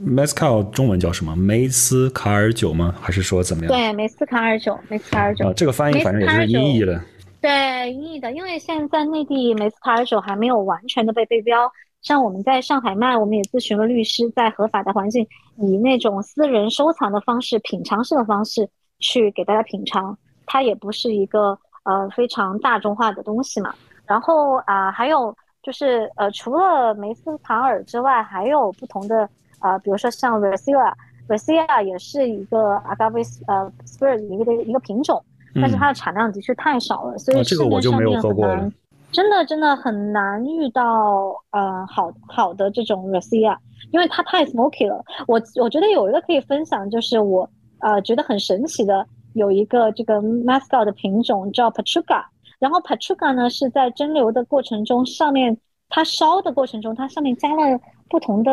[0.00, 1.34] ，mezcal 中文叫什么？
[1.36, 2.94] 梅斯卡尔酒吗？
[3.00, 3.72] 还是说怎么样？
[3.72, 5.46] 对，梅斯卡尔酒，梅斯卡尔酒。
[5.46, 7.00] 啊，这个翻译反正也是音译的。
[7.40, 11.70] 对，音译的，因为现在内地梅斯卡尔酒还没有完全的被对标。
[12.00, 18.68] 像我们在上海卖，我们也咨询了律师，在合法的环境，以那种私人收藏的方式、品尝式的方式
[19.00, 20.16] 去给大家品尝，
[20.46, 21.58] 它也不是一个
[21.88, 23.74] 呃非常大众化的东西嘛。
[24.06, 29.28] 然后啊，还有就是呃，除了梅斯卡尔之外，还有不同的
[29.60, 30.88] 呃，比如说像 r e s i l a
[31.28, 35.22] r e s i l a 也是一个 agave 呃 spirit 一个一个品种，
[35.56, 38.70] 但是它的产量的确太少了，所以这个我就没有喝过了。
[39.10, 43.56] 真的真的很难遇到呃好好的这种 r a c i a
[43.90, 45.02] 因为它太 smoky 了。
[45.26, 47.48] 我我觉得有一个可以分享，就是我
[47.80, 49.06] 呃觉得很神奇的，
[49.38, 52.22] 有一个这个 Mascal 的品种叫 Pachuca，
[52.58, 55.56] 然后 Pachuca 呢是在蒸馏的过程中，上面
[55.88, 58.52] 它烧的过程中，它上面加了不同的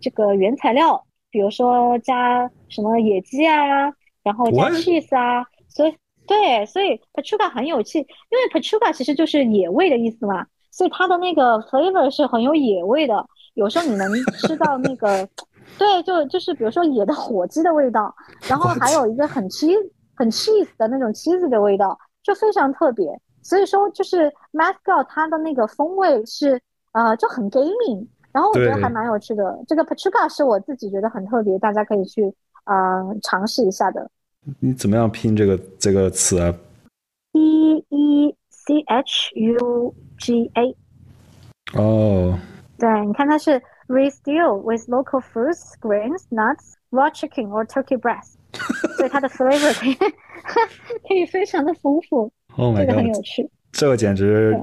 [0.00, 5.94] 这个原材料，比如说加什么野鸡啊，然后加 cheese 啊，所以。
[6.24, 13.26] 对，所以 Pachuca 很有趣，因为 Pachuca 其实就是野味的意思嘛，所以它的那个 flavor 是很有野味的。
[13.54, 14.08] 有时候你能
[14.38, 15.28] 吃到那个，
[15.76, 18.14] 对，就就是比如说野的火鸡的味道，
[18.48, 23.06] 然后还有一个很 cheese 很 cheese 的那种 cheese 的味道，就非常特别。
[23.42, 26.60] 所以说，就是 Mascal 它的那个风味是
[26.92, 29.58] 呃就很 gaming，然后我觉得还蛮有趣的。
[29.66, 32.32] 这个 Pachuca 是我自己觉得很特别，大家可以去
[32.64, 34.10] 呃尝试一下的。
[34.60, 36.54] 你怎么样拼这个这个词啊
[37.32, 40.76] ？E E C H U G A。
[41.74, 42.38] 哦。
[42.78, 48.34] 对，你看它是 re-still with local fruits, grains, nuts, raw chicken or turkey breast，
[48.96, 49.94] 所以它的 flavor 可以
[51.08, 52.30] 可以非常的丰富。
[52.56, 53.50] Oh my god，这个很有趣。
[53.72, 54.54] 这个简直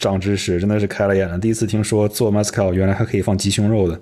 [0.00, 1.38] 长知识，真的是开了眼了。
[1.38, 3.98] 第一次听说做 mezcal 原来还可以放鸡胸肉的。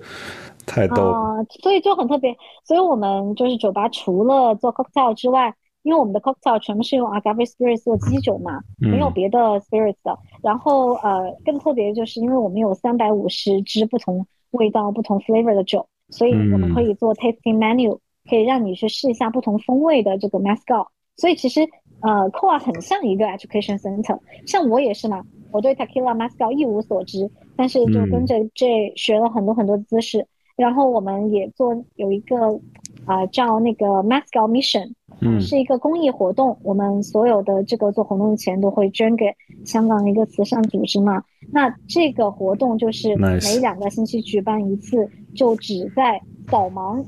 [0.65, 2.35] 太逗了，所以就很特别。
[2.65, 10.19] 所以我们就是酒吧，除了做 cocktail 之外，因为我们的 cocktail 全部是用 agave spirits 做基酒嘛，没有别的 spirits 的。
[10.43, 17.97] 然后呃，更特别就是因为我们有三百五十支不同味道、不同 flavor 的酒，所以我们可以做 tasting menu，
[18.29, 20.87] 可以让你去试一下不同风味的这个 Mascal。
[21.15, 21.61] 所以其实
[22.01, 30.27] 呃 c o a 很像一个 education center，像我也是嘛，我对 tequila Mascal 一无所知，但是就跟着 J 学了很多很多姿势。
[30.55, 32.59] 然后我们也做有一个
[33.05, 36.57] 啊叫那个 Mascal Mission，嗯，是一个公益活动。
[36.63, 39.31] 我们所有的这个做活动的钱都会捐给
[39.65, 41.21] 香港的一个慈善组织嘛。
[41.51, 46.19] 那这个活动就是每两个星期举办一次，就只在
[46.49, 47.01] 扫盲，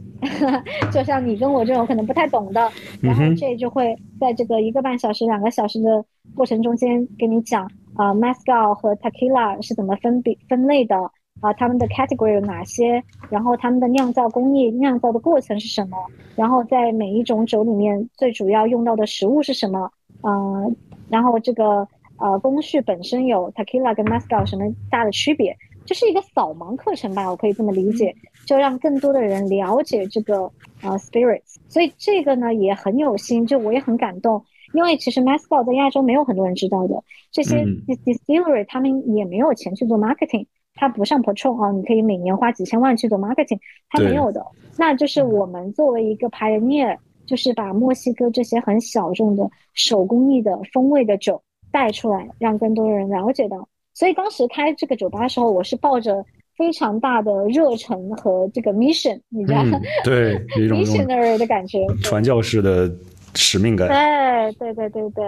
[0.93, 10.95] 就像你跟我这种可能不太懂的，然后这就会在这个一个半小时、两个小时的过程中间跟你讲啊，Mascal 和 Tequila 是怎么分比分类的。
[11.41, 13.01] 啊，他们的 category 有哪些？
[13.29, 15.97] 然后他们的酿造工艺、酿造的过程是什么？
[16.35, 19.89] 然后在每一种酒里面最主要用到的食物是什么？
[20.23, 20.75] 嗯，
[21.09, 21.87] 然后这个
[22.17, 25.55] 呃工序本身有 tequila 跟 mescal 什么大的区别？
[25.89, 30.43] 就是一个扫盲课程吧，我可以这么理解，就让更多的人了解这个
[30.83, 31.55] 呃 spirits。
[31.67, 40.45] 所以这个呢也很有心，就我也很感动，因为其实 Mascal 在亚洲没有很多人知道的，这些 distillery 他们也没有钱去做 marketing。
[40.75, 44.45] 它不像 Patron 啊，你可以每年花几千万去做 marketing，它没有的。
[44.77, 51.41] 那就是我们作为一个 pioneer，就是把墨西哥这些很小众的手工艺的风味的酒
[51.71, 53.67] 带出来，让更多的人了解到。
[53.99, 56.23] 所以当时开这个酒吧的时候，我是抱着
[56.55, 59.77] 非常大的热忱和这个 mission，你知道吗？
[60.05, 62.89] 对，missionary 的感觉，传教士的
[63.35, 63.89] 使命感。
[63.89, 65.25] 对对对对对，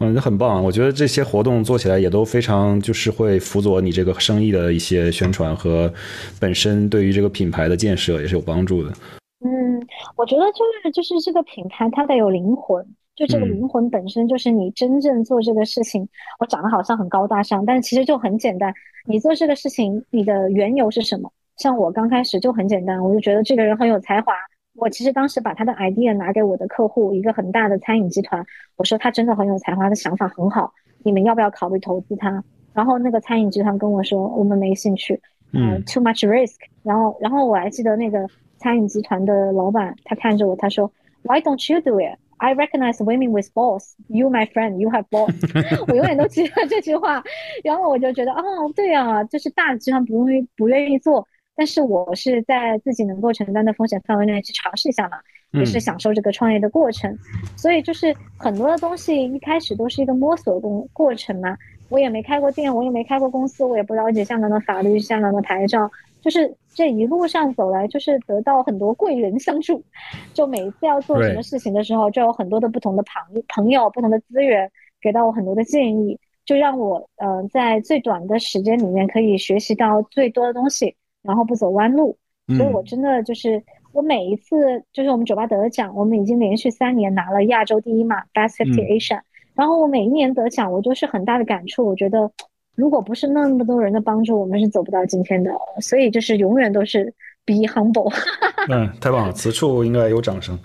[0.00, 0.64] 嗯，很棒。
[0.64, 5.92] 我觉得这些活动做起来也都非常，就是会辅佐你这个生意的一些宣传和
[6.40, 8.90] 本身对于这个品牌的建设也是有帮助的。
[9.44, 9.80] 嗯，
[10.16, 12.84] 我觉得就是就是这个品牌它得有灵魂，
[13.20, 16.08] 就这个灵魂本身就是你真正做这个事情。
[16.38, 18.72] 我长得好像很高大上，但其实就很简单。
[19.04, 21.30] 你做这个事情，你的缘由是什么？
[21.58, 24.32] 像我刚开始就很简单，我就觉得这个人很有才华。
[24.74, 28.42] 我其实当时把他的 idea 拿给我的客户，一个很大的餐饮集团，
[28.76, 32.42] 我说他真的很有才华，他想法很好，你们要不要考虑投资他？
[32.72, 35.20] 然后那个餐饮集团跟我说，我们没兴趣，
[35.52, 36.56] 嗯，too much risk。
[36.82, 38.26] 然后，然后我还记得那个。
[38.62, 40.92] 餐饮集团的老板，他看着我，他说
[41.22, 42.18] ：“Why don't you do it?
[42.42, 43.94] I recognize women with balls.
[44.08, 45.34] You, my friend, you have balls.”
[45.88, 47.22] 我永远都记得这句话。
[47.62, 55.18] 然后我就觉得，哦，对啊，就是大集团不愿意不愿意做，但是我是在自己能够承担的风险范围内去尝试一下嘛，
[55.52, 57.14] 也是享受这个创业的过程。
[57.56, 61.56] 所以就是很多的东西一开始都是一个摸索的过程嘛。
[61.90, 65.90] 我也没开过店，我也没开过公司，我也不了解香港的法律、香港的牌照。
[66.20, 69.82] 就是这一路上走来，就是得到很多贵人相助。
[70.34, 82.16] 就每一次要做什么事情的时候，就有很多的不同的朋朋友、不同的资源给到我很多的建议，就让我呃在最短的时间里面可以学习到最多的东西，然后不走弯路。
[82.56, 83.62] 所以我真的就是
[83.92, 89.20] 我每一次就是我们酒吧得奖，我们已经连续三年拿了亚洲第一嘛，Best Fifty Asia。
[89.54, 92.30] 然后我每一年得奖，我都是很大的感触，我觉得。
[92.74, 95.50] 如果不是那么多人的帮助，我们是走不到今天的。
[95.80, 97.12] 所以就是永远都是
[97.44, 98.12] be humble。
[98.70, 100.58] 嗯，太棒了，此处应该有掌声。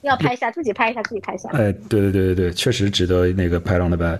[0.00, 1.48] 要拍一下，自己拍一下，自己拍一下。
[1.50, 4.18] 哎，对对对对对，确实值得那个拍 on the back。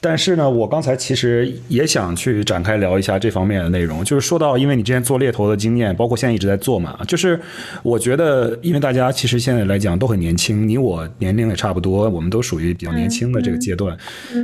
[0.00, 7.40] 但是呢，我刚才其实也想去展开聊一下这方面的内容，就是说到，因为你之前做猎头的经验，包括现在一直在做嘛，就是
[7.84, 13.96] 我觉得，因为大家其实现在来讲都很年轻，你我年龄也差不多，我们都属于比较年轻的这个阶段。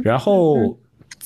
[0.05, 0.79] 然后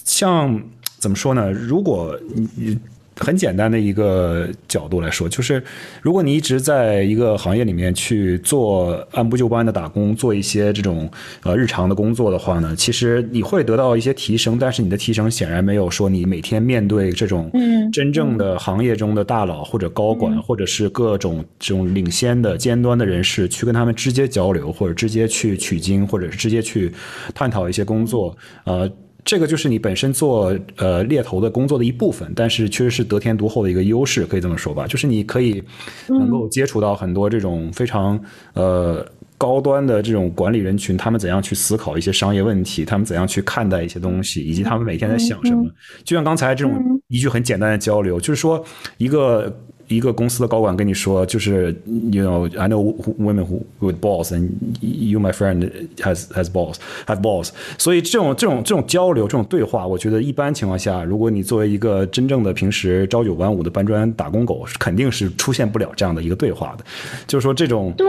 [0.02, 0.58] 像。
[1.02, 1.50] 怎么说呢？
[1.50, 2.16] 如果
[2.54, 2.78] 你
[3.16, 5.60] 很简单的一个角度来说，就是
[6.00, 11.10] 如果你一直在一个行业里面去做按部就班的打工，做一些这种
[11.42, 17.50] 呃日常的工作的话呢，其实你会得到一些提升，但是你的提升显然没有说你每天面对这种
[17.92, 26.92] 真正的行业中的大佬或者高管，或者是各种这种领先的尖端的人士去跟他们直接交流，或者直接去取经，或者是直接去
[27.34, 28.88] 探讨一些工作，呃。
[29.24, 34.86] 这个就是你本身做呃猎头的工作的一部分，但是确实是得天独厚的一个优势，可以这么说吧？
[34.86, 35.62] 就是你可以
[36.08, 38.20] 能够接触到很多这种非常
[38.54, 39.06] 呃
[39.38, 45.70] 高端的这种管理人群，他们怎样去思考一些商业问题，他们怎样去看待一些东西，以及他们每天在想什么。
[46.04, 48.64] 就像刚才这种一句很简单的交流，就是说
[48.98, 49.56] 一个。
[49.94, 51.74] 一个公司的高管跟你说，就是
[52.10, 54.48] ，you know，I know women who with balls and
[54.80, 56.76] you my friend has has balls
[57.06, 57.50] have balls。
[57.78, 66.84] 所以这种这种这种交流，这种对话，我觉得一般情况下，如果你作为一个真正的平时朝九晚五的搬砖打工狗，肯定是出现不了这样的一个对话的。
[67.26, 68.06] 就是说，这种对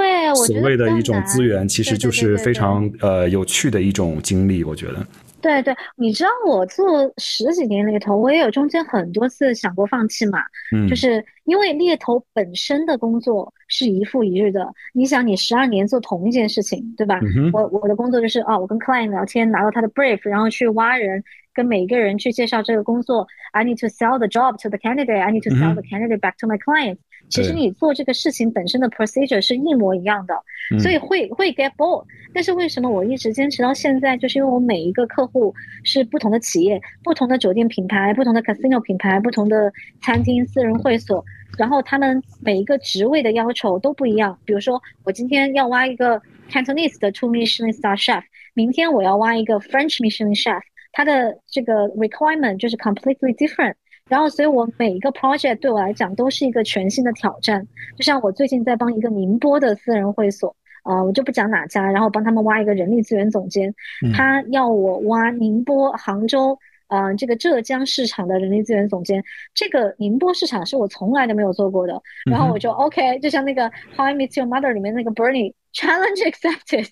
[0.48, 5.06] 所谓的一种资源，其实就是非常呃有趣的一种经历，我觉得。
[5.44, 10.39] 对对，你知道我做十几年猎头，我也有中间很多次想过放弃嘛。
[10.74, 14.74] 嗯，就是因为猎头本身的工作是一复一日的。
[14.94, 17.20] 你想，你十二年做同一件事情，对吧？
[17.52, 21.22] 我我的工作就是啊，我跟 client 聊天，拿到他的 brief，然后去挖人，
[21.54, 23.28] 跟每一个人去介绍这个工作。
[23.52, 25.20] I need to sell the job to the candidate.
[25.20, 26.98] I need to sell the candidate back to my client.
[27.30, 30.34] 其实你做这个事情本身的 procedure 是一模一样的，
[30.80, 32.05] 所以会会 get bored。
[32.34, 34.15] 但是为什么我一直坚持到现在？
[34.17, 35.53] 就是因为我每一个客户
[35.84, 39.71] 是不同的企业、不同的酒店品牌、不同的 casino 品牌、不同的
[40.01, 41.24] 餐厅、私人会所，
[41.57, 44.38] 然后他们每一个职位的要求都不一样。
[44.45, 46.21] 比如说，我今天要挖一个
[46.51, 50.61] Cantonese 的 two Michelin star chef，明天我要挖一个 French Michelin chef，
[50.91, 53.76] 它的这个 requirement 就是 completely different。
[54.14, 57.68] 然后，所以我每一个 project 对我来讲都是一个全新的挑战。
[57.97, 63.74] 就像我最近在帮一个宁波的私人会所，呃，我就不讲哪家，然后帮他们挖一个人力资源总监，
[64.14, 66.55] 他要我挖宁波、杭州，
[66.89, 69.24] 呃，这个浙江市场的人力资源总监。
[69.55, 71.99] 这个宁波市场是我从来都没有做过的。
[72.30, 76.88] 然后我就 OK，就像那个 How I Met Your Mother 里面那个 Bernie challenge accepted。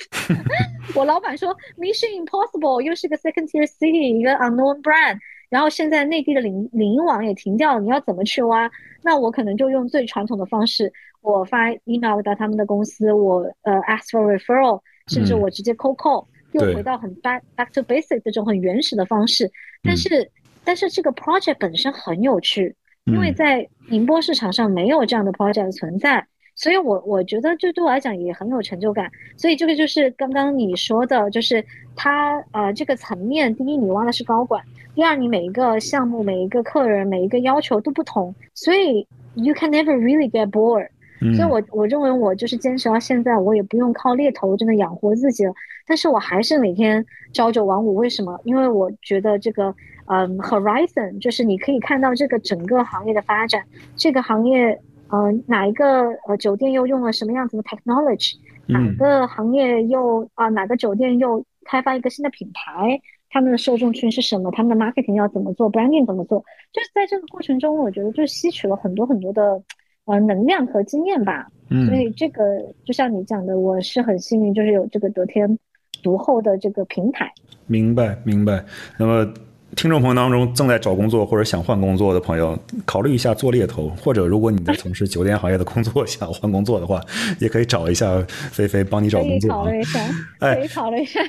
[0.97, 5.19] 我老板说 Mission Impossible 又是个 second tier city，一个 unknown brand。
[5.51, 8.71] 然后现在内地的领领英网也停掉了，你要怎么去挖？
[9.03, 19.51] 那我可能就用最传统的方式，我发 email 到他们的公司，我呃 ask for referral，甚至我直接 call call，又回到很 back back to basic 这种很原始的方式。
[19.83, 20.31] 但是
[20.63, 22.73] 但是这个 project 本身很有趣，
[23.03, 26.25] 因为在宁波市场上没有这样的 project 存在。
[26.61, 29.11] 所以我我觉得这对我来讲也很有成就感。
[29.35, 40.87] 所以这个就是刚刚你说的，就是他呃这个层面，第一你挖的是高管，第二你每一个项目、每一个客人、每一个要求都不同，所以 you can never really get bored。
[41.35, 45.53] 所以我我认为我就是坚持到现在，我也不用靠猎头真的养活自己了，
[45.87, 47.03] 但是我还是每天
[47.33, 47.95] 朝九晚五。
[47.95, 48.39] 为什么？
[48.43, 49.73] 因为我觉得这个，
[50.05, 53.63] 嗯，horizon 就是你可以看到这个整个行业的发展，
[53.95, 54.79] 这个行业，
[55.11, 58.35] 嗯，哪一个呃酒店又用了什么样子的 technology，
[58.67, 62.99] 哪个行业又啊哪个酒店又开发一个新的品牌，
[63.29, 69.61] 他们的受众群是什么，他们的 marketing 要怎么做，branding 怎么做，就是在这个过程中，我觉得就吸取了很多很多的。
[70.05, 71.47] 呃，能量和经验吧，
[71.85, 72.43] 所以这个
[72.83, 75.59] 就像你讲的，我是很幸运，就是有这个得天
[76.01, 77.31] 独厚的这个平台。
[77.67, 78.65] 明白，明白。
[78.97, 79.31] 那么，
[79.75, 87.01] 听众朋友当中正在找工作或者想换工作的朋友，考虑一下做猎头，或者如果你在从事酒店行业的工作，想换工作的话，
[87.39, 89.49] 也可以找一下菲菲帮你找工作。
[89.49, 89.99] 考虑一下，
[90.39, 91.19] 可以考虑一下。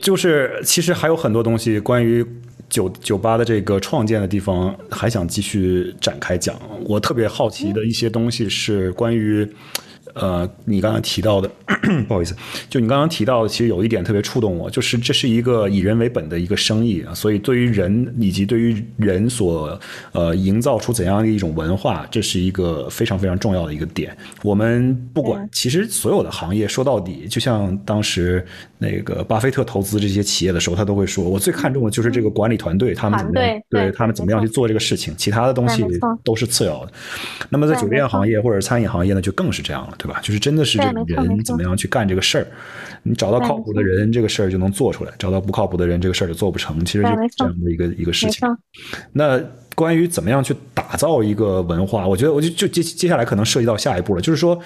[0.00, 2.26] 就是其实还有很多东西关于。
[2.68, 6.54] 酒酒吧的这个创建的地方，还想继续展开讲。
[6.84, 9.44] 我特别好奇的一些东西是关于。
[10.14, 11.50] 呃，你刚刚提到的，
[12.08, 12.34] 不好意思，
[12.68, 19.78] 就你刚刚提到的，其实有一点特别触动我，就是这是一个以人为本的一个生意啊，所以对于人以及对于人所
[20.12, 24.16] 呃营造出怎样的一种文化，这是一个非常非常重要的一个点。
[24.42, 28.44] 我们不管，其实所有的行业说到底，就像当时
[28.78, 35.84] 那个巴菲特投资这些企业的时候，他都会说，我最看重的就是这个管理团队，他们怎么样，对他们怎么样去做这个事情，其他的东西
[36.24, 36.92] 都是次要的。
[37.48, 39.96] 那么在酒店行业或者餐饮行业呢，就更是这样了。
[40.02, 40.18] 对吧？
[40.22, 42.46] 就是真的是这个人怎么样去干这个事儿，
[43.02, 46.82] 你找到靠谱的人，这个事儿就能做出来；找到不靠谱的人，这个事儿就做不成。
[46.86, 48.48] 其实就这样的一个一个事情。
[49.12, 49.38] 那
[49.74, 54.58] 关于怎么样去打造一个文化，我觉得我就就接接下来可能涉及到下一步了，就是说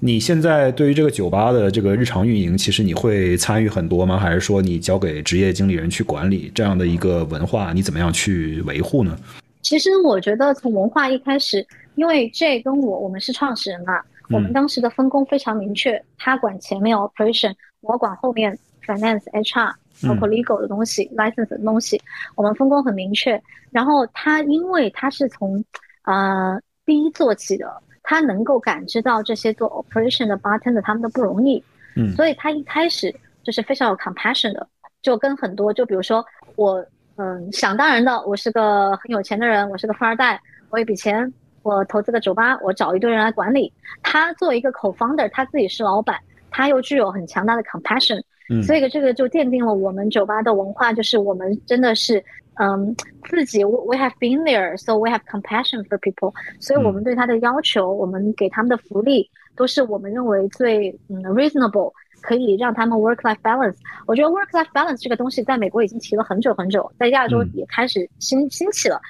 [0.00, 4.18] 你现在对于这个酒吧的这个日常运营，其实你会参与很多吗？
[4.18, 7.72] 还是说你交给职业经理人去管理这样的一个文化？
[7.72, 9.16] 你怎么样去维护呢？
[9.62, 13.94] 其实我觉得从文化一开始，因为这跟我我们是创始人嘛。
[14.32, 19.72] 我们当时的分工非常明确，他管前面 operation，我管后面 finance、HR，
[20.08, 22.00] 包括 legal 的东西、license 的东西，
[22.34, 23.40] 我们分工很明确。
[23.70, 25.64] 然后他因为他是从
[26.04, 27.72] 呃第一做起的，
[28.02, 31.62] 他能够感知到这些做 operation 的 bartender 他们的不容易，
[31.96, 34.66] 嗯，所以他一开始就是非常有 compassion 的，
[35.00, 36.24] 就跟很多就比如说
[36.56, 36.84] 我
[37.16, 41.32] 嗯想当然的，我是个很有钱的人，我是个富二代，我有笔钱。
[41.62, 43.72] 我投资个酒吧，我找一堆人来管理。
[44.02, 46.18] 他作为一个 co-founder，他自己是老板，
[46.50, 48.22] 他又具有很强大的 compassion，
[48.62, 52.22] 所以这个就奠定了我们酒吧的文化，就是我们真的是，
[52.54, 52.94] 嗯，
[53.28, 56.32] 自己 we have been there，so we have compassion for people。
[56.60, 63.76] 所以我们对他的要求，我们给他们的福利，都是我们认为最嗯 reasonable，可以让他们 work-life balance。
[64.06, 69.00] 我觉得 work-life balance 这个东西在美国已经提了很久很久，在亚洲也开始兴兴起了。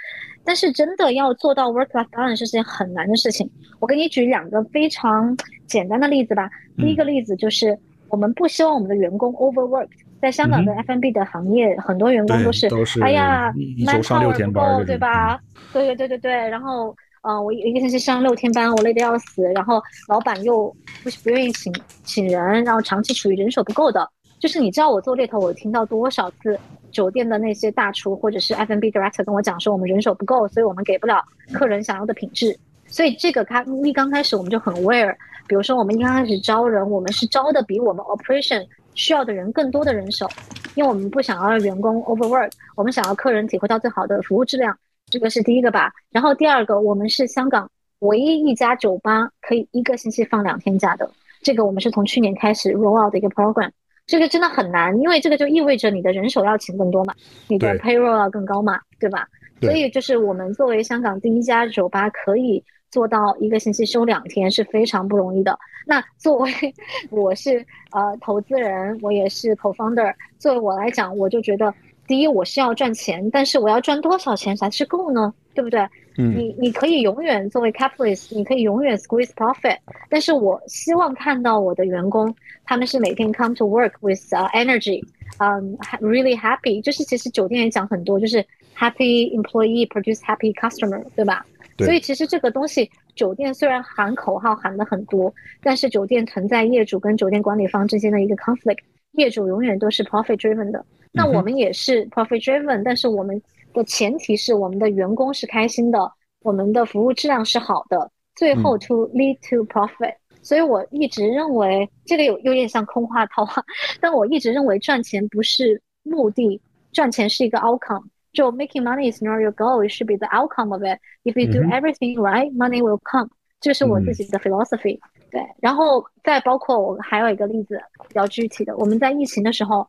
[0.45, 3.49] 但是真的要做到 work-life balance 是件很难的事情。
[3.81, 5.37] 我给你举两个非常
[5.67, 6.51] 简单的例子吧。
[6.77, 7.79] 第一个例子就是，
[8.09, 9.89] 我们不希望我们的员工 overworked。
[10.21, 12.69] 在香港的 F&B 的行业，很多员工都是，
[13.03, 15.41] 哎呀，一周上六天班，对吧？
[15.73, 16.33] 对对对对对。
[16.49, 19.43] 然后，嗯，我一个星期上六天班，我累得要死。
[19.53, 20.73] 然后老板又
[21.03, 21.75] 不不愿意请
[22.05, 24.09] 请人，然后长期处于人手不够的。
[24.39, 26.57] 就是你知道我做猎头，我听到多少次？
[26.93, 31.21] 酒店的那些大厨或者是 F&B director 跟我讲说，我们人手不够，所以我们给不了
[31.53, 32.57] 客人想要的品质。
[32.87, 35.17] 所以这个开一刚开始我们就很 aware。
[35.49, 38.65] 比如说我们一刚开始招人，我们是招的比我们 operation
[38.95, 40.29] 需要的人更多的人手，
[40.75, 44.77] 因为我们不想要员工 overwork，我们想要客人体会到最好的服务质量。
[45.07, 45.93] 这个是第一个吧。
[46.11, 47.69] 然后第二个，我们是香港
[48.01, 51.11] 唯一一家酒吧可以一个星期放两天假的。
[51.43, 53.71] 这个我们是从去年开始 roll out 的一个 program。
[54.07, 57.15] 这个真的很难，因为这个就意味着你的人手要请更多嘛，
[57.49, 59.27] 你的 payroll 要更高嘛，对吧？
[59.61, 65.57] 所以就是我们作为香港第一家酒吧，可以做到一个星期休两天是非常不容易的。
[65.87, 66.51] 那作为
[67.11, 71.73] 我是呃投资人，我也是 co-founder，作为我来讲，我就觉得
[72.09, 75.33] 第一我是要赚钱，但是我要赚多少钱才是够呢？
[75.55, 75.81] 对不对？
[76.17, 82.35] 你你可以永远作为 capitalist，你可以永远 squeeze profit，但是我希望看到我的员工，
[82.65, 84.21] 他们是每天 come to work with
[84.53, 85.03] energy，
[85.39, 88.45] 嗯，really happy，就是其实酒店也讲很多，就是
[88.77, 91.45] happy employee produce happy customer，对吧？
[91.79, 95.33] 所以其实这个东西，酒店虽然喊口号喊的很多，
[95.63, 98.79] 但是酒店存在业主跟酒店管理方之间的一个 conflict，
[99.13, 103.41] 业主永远都是 profit driven 的，那我们也是 profit driven，但是我们。
[103.73, 113.63] 的前提是我们的员工是开心的，我们的服务质量是好的，最后 to lead to profit，所以我一直认为这个有有点像空话套话，
[114.01, 116.61] 但我一直认为赚钱不是目的，
[116.93, 118.05] 赚钱是一个 outcome。
[118.33, 120.99] 就 making money is not your goal, it should be the outcome of it.
[121.25, 123.29] If you do everything right, money will come.
[123.63, 124.99] 这是我自己的 philosophy。
[125.31, 129.87] 对，然后再包括我还有一个例子比较具体的，我们在疫情的时候，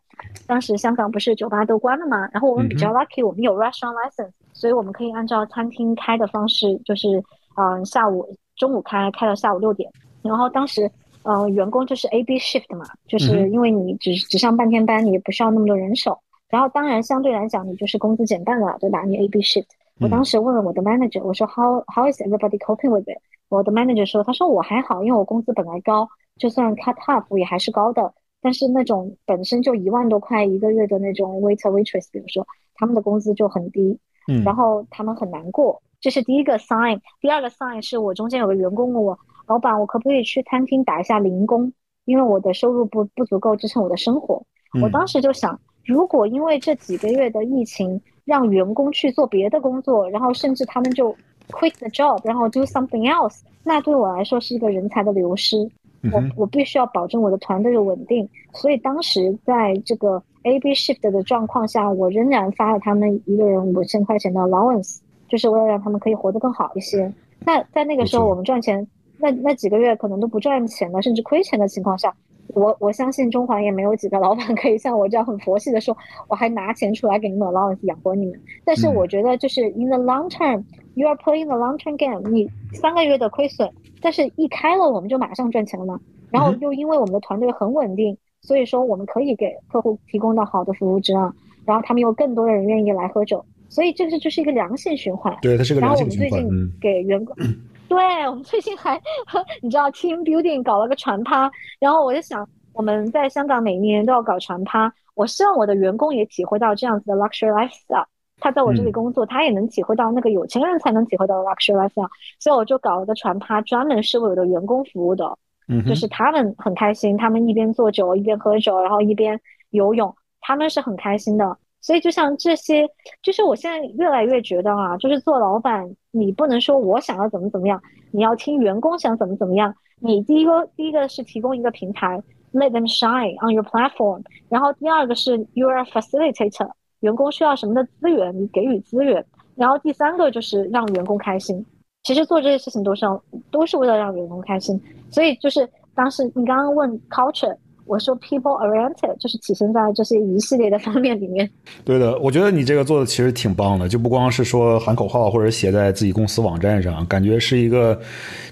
[0.47, 7.21] 当时香港不是酒吧都关了嘛，然后我们比较 lucky，我们有 restaurant license，所以我们可以按照餐厅开的方式，就是
[7.57, 10.89] 嗯下午中午开开到下午六点，然后当时
[11.23, 16.17] 呃员工就是 A B shift 嘛，就是因为你只只上半天班，你也不需要那么多人手，
[16.47, 19.03] 然后当然相对来讲你就是工资减半了，对吧？
[19.03, 19.65] 你 A B shift，
[19.99, 23.17] 我当时问了我的 manager，我说 How how is everybody coping with it？
[23.53, 28.11] 我的 manager 说，他说我还好，因为我工资本来高，就算 cut half 也还是高的。
[28.41, 35.79] 但是那种本身就一万多块一个月的那种 waiter waitress，比如说他们的工资就很低，嗯，然后他们很难过。
[36.01, 36.99] 这是第一个 sign。
[37.21, 41.71] 第二个 sign 是我中间有个员工问我，老板，我可不可以去餐厅打一下零工？
[42.05, 44.43] 因为我的收入不不足够支撑我的生活。
[44.81, 51.15] 我当时就想，如果因为这几个月的疫情，让员工去做别的工作，然后甚至他们就。
[51.51, 55.69] Quit the job，然后 do something else，那对我来说是一个人才的流失。
[56.11, 64.97] 我我必须要保证我的团队的稳定，所以当时在这个 A B shift 的状况下，我仍然发了他们一个人五千块钱的 allowance，
[65.29, 67.09] 就是为了让他们可以活得更好一些。
[67.45, 68.85] 那在那个时候我们赚钱，
[69.17, 72.13] 那那几个月可能都不赚钱了，甚至亏钱的情况下。
[72.49, 75.95] 我我相信中环也没有几个老板可以像我这样很佛系的说，
[76.27, 78.39] 我还拿钱出来给你们 allowance 养活你们。
[78.63, 82.29] 但是我觉得就是 in the long term，you are playing the long term game。
[82.29, 83.71] 你三个月的亏损，
[84.01, 85.99] 但是一开了我们就马上赚钱了嘛。
[86.29, 91.35] 然后又因为我们的团队很稳定，所以说我们可以给客户提供到好的服务质量，
[91.65, 95.35] 然后他们有更多的人愿意来喝酒，所以这个就是一个良性循环。
[95.41, 96.29] 对，它是个良性循环。
[96.29, 97.35] 然后我们最近给员工。
[97.93, 98.99] 对我们最近还，
[99.61, 108.05] 你知道 team building 搞了个船趴，然后我就想，我们在香港每年都要搞船趴，我希望我的员工也体会到这样子的 luxury lifestyle。
[108.39, 112.09] 他在我这里工作，他也能体会到那个有钱人才能体会到的 luxury lifestyle。
[112.39, 115.37] 所以我就搞了个船趴，专门是为我的员工服务的，
[115.69, 119.39] 嗯就是他们很开心，他们一边做酒一边喝酒，然后一边
[119.69, 121.57] 游泳，他们是很开心的。
[121.83, 122.89] 所以，就像这些，
[123.21, 127.79] 就是我现在越来越觉得啊，就是做老板，你不能说我想要怎么怎么样，
[128.11, 129.75] 你要听员工想怎么怎么样。
[129.99, 132.23] 你第一个，第一个是提供一个平台
[132.53, 134.23] ，let them shine on your platform。
[134.47, 136.71] 然后第二个是 you are facilitator，
[137.01, 139.23] 员工需要什么的资源，你给予资源。
[139.55, 141.65] 然后第三个就是让员工开心。
[142.03, 143.21] 其实做这些事情都是要，
[143.51, 144.81] 都是为了让员工开心。
[145.11, 147.57] 所以就是当时你刚刚问 culture。
[147.85, 151.49] 我说 people oriented 就是体现在这些一系列的方面里面。
[151.83, 157.99] 对的，我觉得你这个做的其实挺棒的，就不光是说喊口号或者写在自己公司网站上，感觉是一个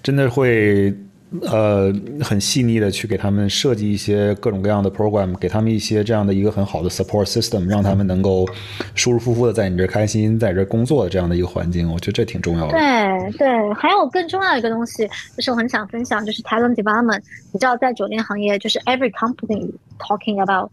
[0.01, 0.93] 真的会。
[1.49, 8.45] 呃，很细腻的去给他们设计一些各种各样的 program，给他们一些这样的一个很好的 support system，让他们能够
[8.95, 12.73] 舒舒服服的在你这开心，在这工作的这样的一个环境，我觉得这挺重要的。
[12.73, 15.07] 对对，还有更重要的一个东西，
[15.38, 17.21] 就是我很想分享，就是 talent development。
[17.53, 20.69] 你知道，在酒店行业，就是 every company talking about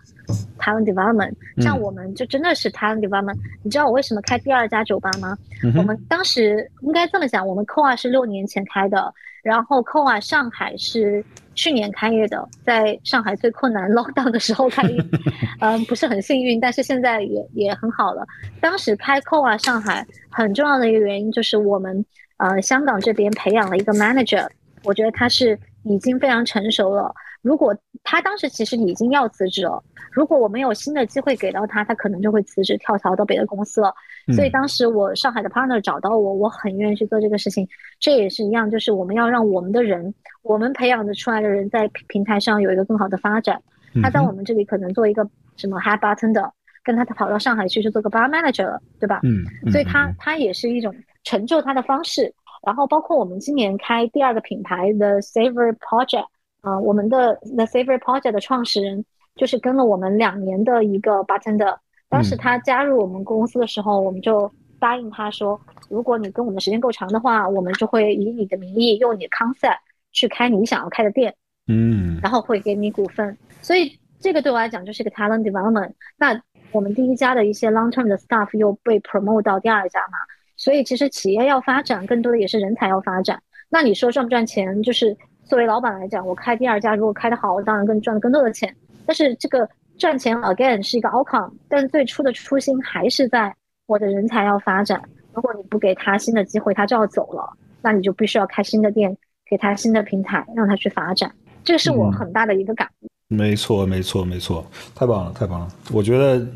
[0.58, 1.34] talent development。
[1.62, 3.38] 像我们就真的是 talent development。
[3.62, 5.38] 你知道我为什么开第二家酒吧吗？
[5.76, 9.14] 我们当时应该这么讲，我们 COA 是六年前开的。
[9.48, 11.24] 然后 COA 上海是
[11.54, 15.02] 去年开业的，在上海最困难 lockdown 的时候开业，
[15.60, 18.26] 嗯，不是很幸运，但是现在也也很好了。
[18.60, 22.04] 当时开 COA 上海很重要的一个原因就是我们
[22.36, 24.46] 呃香港这边培养了一个 manager，
[24.84, 27.10] 我觉得他是已经非常成熟了。
[27.42, 33.94] 如果他当时其实已经要辞职了，如果我没有新的机会给到他，他可能就会辞职跳槽到别的公司了。
[34.34, 37.66] 所以当时我上海的 partner 找到我，我很愿意去做这个事情。
[38.00, 40.12] 这也是一样，就是我们要让我们的人，
[40.42, 43.62] 我们培养的出来的人在平台上有一个更好的发展。
[44.02, 45.26] 他在我们这里可能做一个
[45.56, 49.20] 什么 high button 的，跟他他跑到上海去就做个 bar manager 了，对吧？
[49.22, 52.34] 嗯，所以他他也是一种成就他的方式。
[52.66, 56.26] 然后包括我们今年开第二个品牌的 Saver Project。
[56.68, 59.04] 啊，我们的 The Saver Project 的创始人
[59.36, 61.76] 就是跟了我们两年的一个 bartender。
[62.10, 65.58] 当时他加入我们公司的时候，我们就答应他说，
[65.88, 69.78] 如果你跟我们时间够长的话，我们就会以你的名义用你的 concept
[70.12, 71.34] 去开你想要开的店。
[71.68, 73.36] 嗯，然后会给你股份。
[73.62, 75.92] 所以这个对我来讲就是一个 talent development。
[76.16, 76.38] 那
[76.72, 80.18] 我们第一家的一些 long term 的 staff 又被 promote 到第二家嘛。
[80.56, 83.40] 所以其实企业要发展，更多的也是人才要发展。
[83.70, 84.82] 那你说赚不赚钱？
[84.82, 85.16] 就是。
[85.48, 88.74] 作为老板来讲，我开第二家如果开得好，我当然更赚更多的钱。
[89.06, 93.54] 但是这个赚钱 again 是一个 outcome，但最初的初心还是在
[93.86, 95.02] 我的人才要发展。
[95.32, 99.16] 如果你不给他新的机会，他就要走了，那你就必须要开新的店，
[99.48, 101.32] 给他新的平台，让他去发展。
[101.64, 103.08] 这个是我很大的一个感悟。
[103.28, 105.68] 没错，没错，没错，太棒了，太棒了！
[105.92, 106.46] 我觉得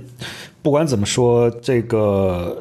[0.62, 2.56] 不管怎么说，这个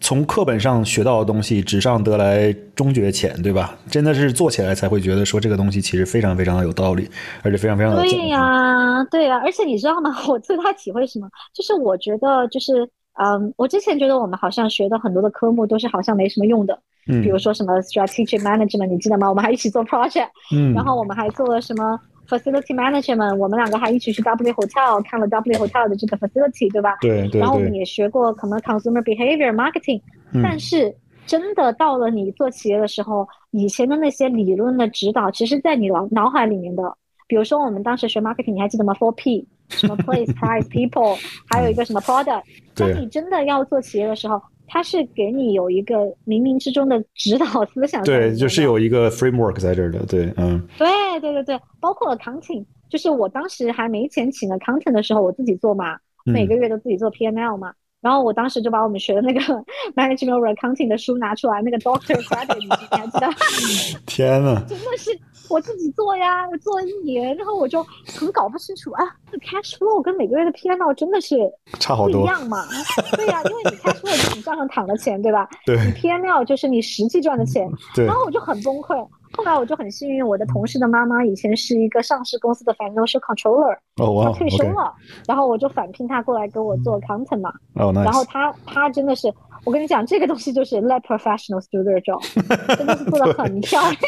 [0.00, 3.76] 从课本上学到的东西，纸上得来终觉浅，对吧？
[3.90, 7.08] 真的是做起来才会觉得说这个东西其实非常非常的有道理，
[7.42, 9.40] 而且非常非常的对呀，对呀。
[9.42, 10.14] 而且你知道吗？
[10.28, 11.28] 我最大体会什么？
[11.54, 16.78] 就是我觉得，就是嗯，我之前觉得我们好像学的很多的科目都是好像没什么用的，
[17.08, 19.28] 嗯，比如说什么 strategic management，你记得吗？
[19.28, 21.98] 我们还一起做 project，嗯，然后我们还做了什么
[22.28, 26.96] ？Facility management，我们两个还一起去 W Hotel 看了 W Hotel 的这个 facility，对吧？
[27.00, 27.40] 对对。
[27.40, 30.00] 然后我们也学过可能 consumer behavior marketing，
[30.42, 30.94] 但是
[31.26, 36.82] 真的到了你做企业的时候，以前的那些理论的指导，其实在你脑脑海里面的。
[37.28, 41.18] 比如说我们当时学 marketing，你还记得吗？Four P，什么 place、price、people，
[41.48, 42.42] 还有一个什么 product。
[42.74, 44.40] 当你真的要做企业的时候。
[44.66, 45.96] 它是给你有一个
[46.26, 50.88] 冥冥之中的指导思想，对，就是有一个 framework 在这儿的，对，嗯，对
[51.20, 57.72] 对对对，包括 accounting，就是我当时还没钱请 accountant 的时候，我自己做嘛，每个月都自己做 P N L 嘛。
[58.02, 59.40] 然后我当时就把我们学的那个
[59.96, 63.26] management accounting 的书拿出来，那个 Doctor Credit，你还记得？
[64.06, 65.10] 天呐， 真的是
[65.48, 67.82] 我自己做呀，我做了一年，然后我就
[68.18, 71.36] 很搞不清楚啊，这 cash flow 跟每个月的 P N L 真的是
[71.78, 72.64] 差好多，不一样嘛？
[73.16, 75.48] 对呀，因为你 cash flow 就是你账上躺的钱，对吧？
[75.66, 77.70] 对，你 P N L 就是你实际赚的钱。
[77.94, 78.96] 对，然后我就很崩溃。
[79.32, 83.76] 后来我就很幸运，我的同事的妈妈以前是一个上市公司的 financial controller，
[84.24, 84.94] 她退休了，
[85.26, 87.52] 然后我就返聘她过来给我做 accountant 嘛。
[87.74, 89.30] 哦，然后她她真的是，
[89.66, 92.22] 我跟你讲，这个东西就是 let professionals do their job，
[92.76, 93.98] 真的是做的很漂亮，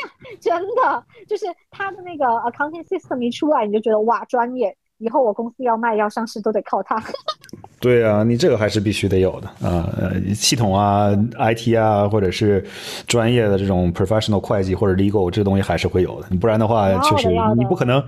[0.41, 4.75] 真的就是他的那个 accounting system 一出来，你就觉得哇，专业。
[5.01, 7.01] 以后我公司要卖要上市都得靠它。
[7.81, 12.65] 对啊，你这个还是必须得有的啊，呃，系统啊，IT 啊，或者是
[13.07, 16.27] 专业的这种 professional 会计或者 legal 这东西还是会有的。
[16.31, 18.03] 你不然的话，确实你不可能。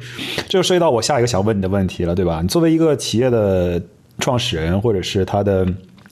[0.49, 2.41] 这就涉及到我下一个想问你的问题了，对吧？
[2.43, 3.81] 你作为一个企业的
[4.19, 5.65] 创始人，或者是他的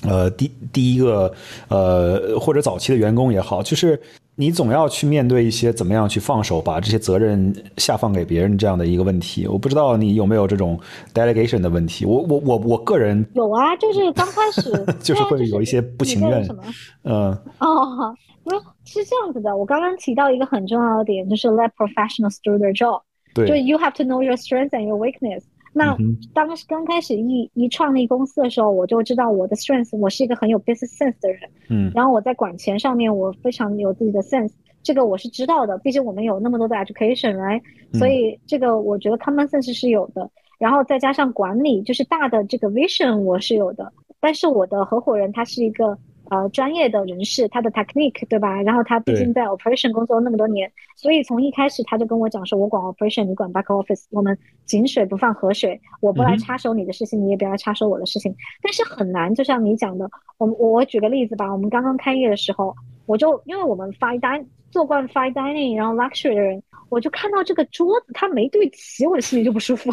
[0.03, 1.33] 呃第第一个
[1.69, 4.01] 呃或者早期的员工也好，就是。
[4.41, 9.49] 你总要去面对一些怎么样去放手，把这些责任下放给别人这样的一个问题。
[9.49, 10.79] 我不知道你有没有这种
[11.13, 12.05] delegation 的问题。
[12.05, 14.71] 我我我我个人有啊，就是刚开始
[15.03, 16.45] 就是会有一些不情愿。
[16.45, 16.63] 什么？
[17.03, 19.57] 嗯哦，不是是这样子的。
[19.57, 23.03] 我刚刚提到一个很重要的点，就是 let professionals do their job。
[23.35, 25.43] 对，就 you have to know your strengths and your weakness。
[25.79, 25.97] 那
[26.35, 31.41] 当时刚开始一一创立公司的时候，我就知道我的 strength，我是一个很有 business sense 的人。
[31.71, 34.51] 嗯，然后我在管钱上面，我非常有自己的 sense，
[34.83, 35.79] 这个我是知道的。
[35.79, 37.63] 毕竟我们有那么多的 education 来，
[37.93, 40.29] 所以这个我觉得 common sense 是有的。
[40.59, 43.93] 然后再加上管理，就是大的这个 vision 我是有的。
[44.21, 45.97] 但是我的合伙人他是一个。
[46.31, 48.61] 呃，专业的人士，他的 technique 对吧？
[48.63, 58.35] 然后他毕竟在 operation 工作那么多年，所以从一开始他就跟我讲说，我管 operation，你管 back office，我们井水不犯河水，我不来插手你的事情，你也不要来插手我的事情。
[58.63, 62.75] 但是很难，就像你讲的，我我举个例子吧，我们刚刚开业的时候，
[63.07, 66.63] 我就因为我们 dining 做惯 fine dining，然后 luxury 的人。
[66.91, 69.91] 我就看到这个桌子，它没对齐，我的心里就不舒服。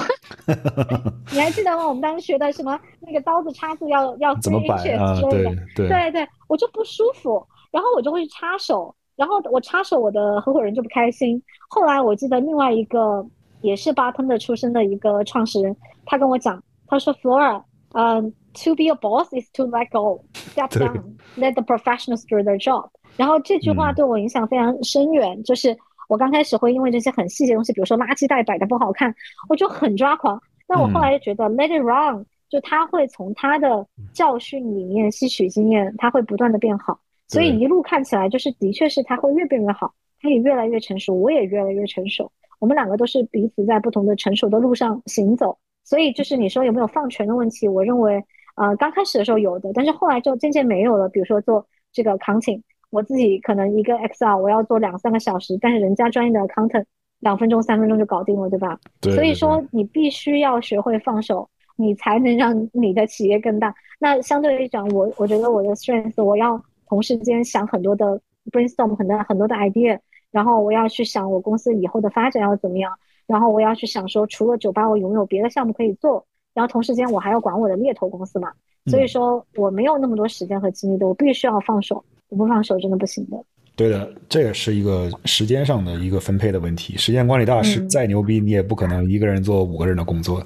[1.32, 1.88] 你还记得吗？
[1.88, 5.20] 我们当时学的什么那个刀子叉子要要怎么摆啊？
[5.30, 5.43] 对
[5.76, 11.41] 对对对，我就不舒服，然后我就会去插手，然后我插手，我的合伙人就不开心。
[11.68, 13.26] 后来我记得另外一个
[13.62, 15.76] 也是巴腾的出身的一个创始人，
[16.06, 17.62] 他跟我讲，他说：“Flora，
[17.93, 22.88] 嗯，to be a boss is to let go，step down，let the professionals do their job。”
[23.18, 25.78] 然后这句话对我影响非常深远，就是。
[26.08, 29.14] 我刚开始会因为这些很细节的东西，比如说垃圾袋摆的不好看，
[29.49, 30.41] 我就很抓狂。
[30.68, 36.99] 但我后来就觉得 let it run，就他会从他的教训里面吸取经验，他会不断的变好。
[37.28, 42.32] 所以一路看起来就是的确是他会越变越好，他也越来越成熟，我也越来越成熟。
[42.60, 45.58] 我们两个都是彼此在不同的成熟的路上行走。
[45.84, 48.24] 所以就是你说有没有放权的问题，我认为
[48.56, 51.10] 呃刚开始的时候有的，但是后来就渐渐没有了。
[51.10, 52.62] 比如说做这个 counting。
[52.96, 56.86] 我自己可能一个 Excel 我要做两三个小时，但是人家专业的 Accountant
[57.20, 58.80] 两分钟三分钟就搞定了，对吧？
[59.02, 59.14] 对。
[59.14, 63.76] 所以说你必须要学会放手，你才能让你的企业更大。
[64.00, 68.18] 那相对来讲，我我觉得我的 strength，我要同时间想很多的
[68.50, 70.00] brainstorm 很多很多的 idea，
[70.32, 78.54] 然后我要去想我公司以后的发展要怎么样，然后我要去想说除了酒吧我有没有别的项目可以做，然后同时间我还要管我的猎头公司嘛。
[78.88, 82.02] 所以说我没有那么多时间和精力的，我必须要放手。
[82.30, 83.38] 不放手真的不行的。
[83.78, 86.95] 对的，这也是一个时间上的一个分配的问题。
[86.95, 90.41] 时间管理大师再牛逼，你也不可能一个人做五个人的工作，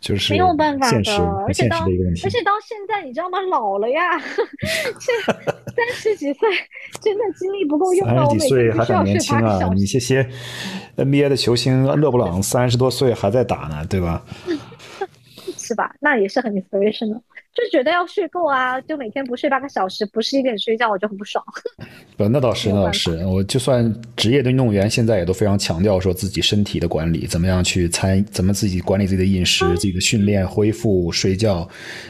[0.00, 0.96] 就是没有办法的。
[1.46, 3.40] 而且到而且到现在，你知道吗？
[3.42, 4.18] 老了呀，
[4.98, 6.48] 现三十几岁
[7.00, 9.70] 真的精力不够用了三十几岁还很年轻啊！
[9.72, 10.28] 你这些
[10.96, 14.24] NBA 的球星勒布朗三十多岁还在打呢，对吧？
[15.56, 15.94] 是吧？
[16.00, 17.20] 那也是很 inspirational。
[17.58, 21.44] 就觉得要睡够啊，就每天不睡八个小时，不是一点睡觉，我就很不爽。
[22.16, 23.26] 不，那倒是，那倒是。
[23.26, 31.68] 我就算职业的运动员，现在也都非常强调说自己身体的管理，怎么样去参，怎么自己管理自己的饮食、自己的训练、恢复、睡觉，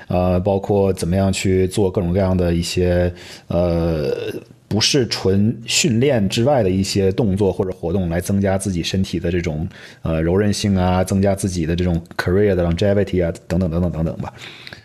[0.09, 3.11] 呃，包括怎么样去做各种各样的一些
[3.46, 4.30] 呃，
[4.69, 9.66] 不是纯训练之外的一些动作或者活动，来增加自己身体的这种
[10.03, 14.33] 呃柔韧性啊，增加自己的这种 career 的 longevity 啊，等等等等等等吧。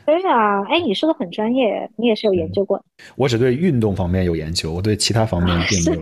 [0.05, 2.83] 对啊，哎，你说的很专业，你也是有研究过。
[3.15, 6.01] 我只对运动方面有研究，我对其他方面并没有。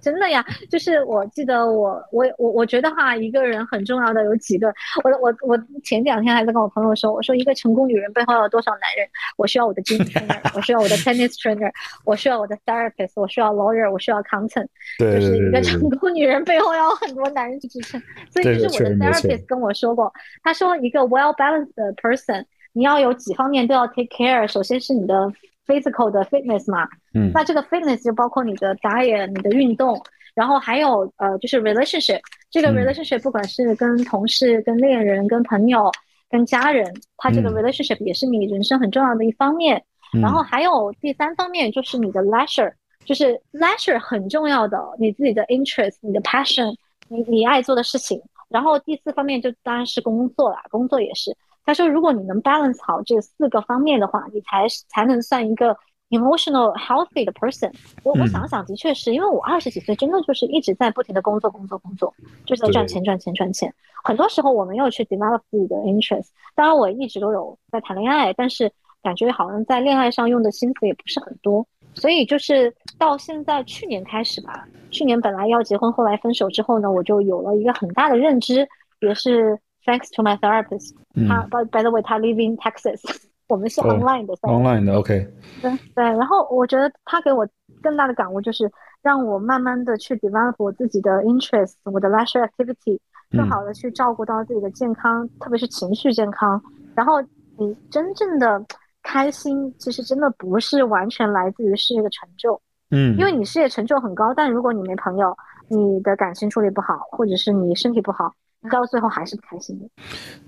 [0.00, 4.72] 真的呀，就是我记得我我我我觉得哈，一个人很重要的有几个。
[5.04, 9.06] 我我我前两天还在跟我朋友说，我说一个成功女人背后有多少男人？
[9.36, 11.70] 我需要我的 gym trainer，我需要我的 tennis trainer，
[12.04, 14.66] 我需要我的 therapist，我需要 lawyer，我需要 accountant。
[14.98, 18.00] 对就是一个成功女人背后要有很多男人去支撑。
[18.30, 22.44] 所以就是我的 therapist 跟我说过，他说一个 well balanced person。
[22.72, 25.32] 你要有几方面都要 take care，首先是你的
[25.70, 30.02] physical 的 fitness 嘛，嗯，那这个 fitness 就包括你的 diet、你的运动，
[30.34, 35.92] 然后还有呃就是 relationship，这个 relationship 不管是跟同事、跟恋人、跟朋友、
[36.28, 39.80] 跟家人，它这个 relationship 也是你人生很重要的一方面。
[40.20, 42.72] 然后还有第三方面就是你的 leisure，
[43.04, 46.74] 就是 leisure 很重要的，你自己的 interest、你的 passion，
[47.08, 48.20] 你你爱做的事情。
[48.48, 51.30] 然后第四方面就当然是工作啦，工作也是。
[51.64, 55.76] 他说：“如果你能 balance 好这四个方面的话，你才才能算一个
[56.08, 57.70] emotional healthy 的 person。”
[58.02, 62.12] 我我想想，的确是因为我二十几岁，真的就是一直在不停的工作，工作，工作，
[62.44, 63.72] 就是在赚钱，赚钱，赚钱。
[64.02, 66.28] 很多时候我没有去 develop 自己的 interest。
[66.54, 71.64] 当然，我一直都有在谈恋爱，但是感觉好像在恋爱上用的心思也不是很多。
[71.94, 78.66] 所以就是到现在去年开始吧，去年本来要结婚，后来分手之后呢，我就有了一个很大的认知，
[79.00, 79.58] 也是。
[79.86, 80.94] Thanks to my therapist，
[81.26, 83.00] 他 by by the way，他 live in Texas，
[83.48, 85.26] 我们是 online 的，online 的，OK。
[85.62, 87.48] 对对，然后我觉得他给我
[87.82, 88.70] 更大的感悟就是
[89.02, 92.98] 让我慢慢的去 develop 我自己的 interest，我的 leisure activity，
[93.30, 96.62] 更好的去照顾到自己的健康，特别是情绪健康。
[96.94, 97.22] 然后
[97.56, 98.62] 你真正的
[99.02, 102.60] 开心，其实真的不是完全来自于事业的成就，
[102.90, 105.34] 嗯，因为你事业成就很高，但如果你没朋友，
[105.68, 108.34] 你的感情处理不好，或者是你身体不好。
[108.68, 109.86] 到最后还是不开心的。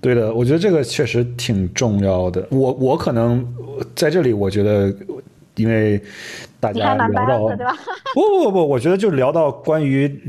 [0.01, 2.45] 对的，我觉得这个确实挺重要的。
[2.51, 3.45] 我我可能
[3.95, 4.93] 在这里，我觉得
[5.55, 6.01] 因为
[6.59, 7.47] 大家聊到，
[8.13, 10.21] 不不不不，我觉得就聊到关于。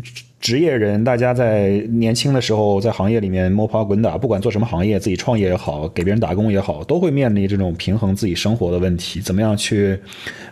[0.45, 9.22] 职业人，大家在年轻的时候在行业里面摸爬滚打，不管做什么行业，自己创业也好，给别人打工也好，都会面临这种平衡自己生活的问题。
[9.22, 9.99] 怎么样去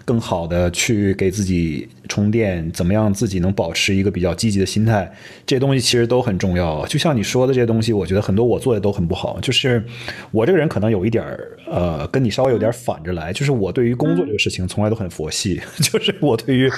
[0.07, 2.73] 更好的去给自己充电？
[2.73, 5.13] 怎么样自己能保持一个比较积极的心态？
[5.45, 6.87] 这些东西其实都很重要。
[6.87, 9.39] 就像你说的这些东西，我觉得很多我做的都很不好。
[9.43, 9.85] 就是
[10.31, 13.31] 我这个人可能有一点儿，呃，跟你稍微有点反着来。
[13.31, 15.61] 就是我对于工作这个事情从来都很佛系。
[15.83, 16.71] 就是我对于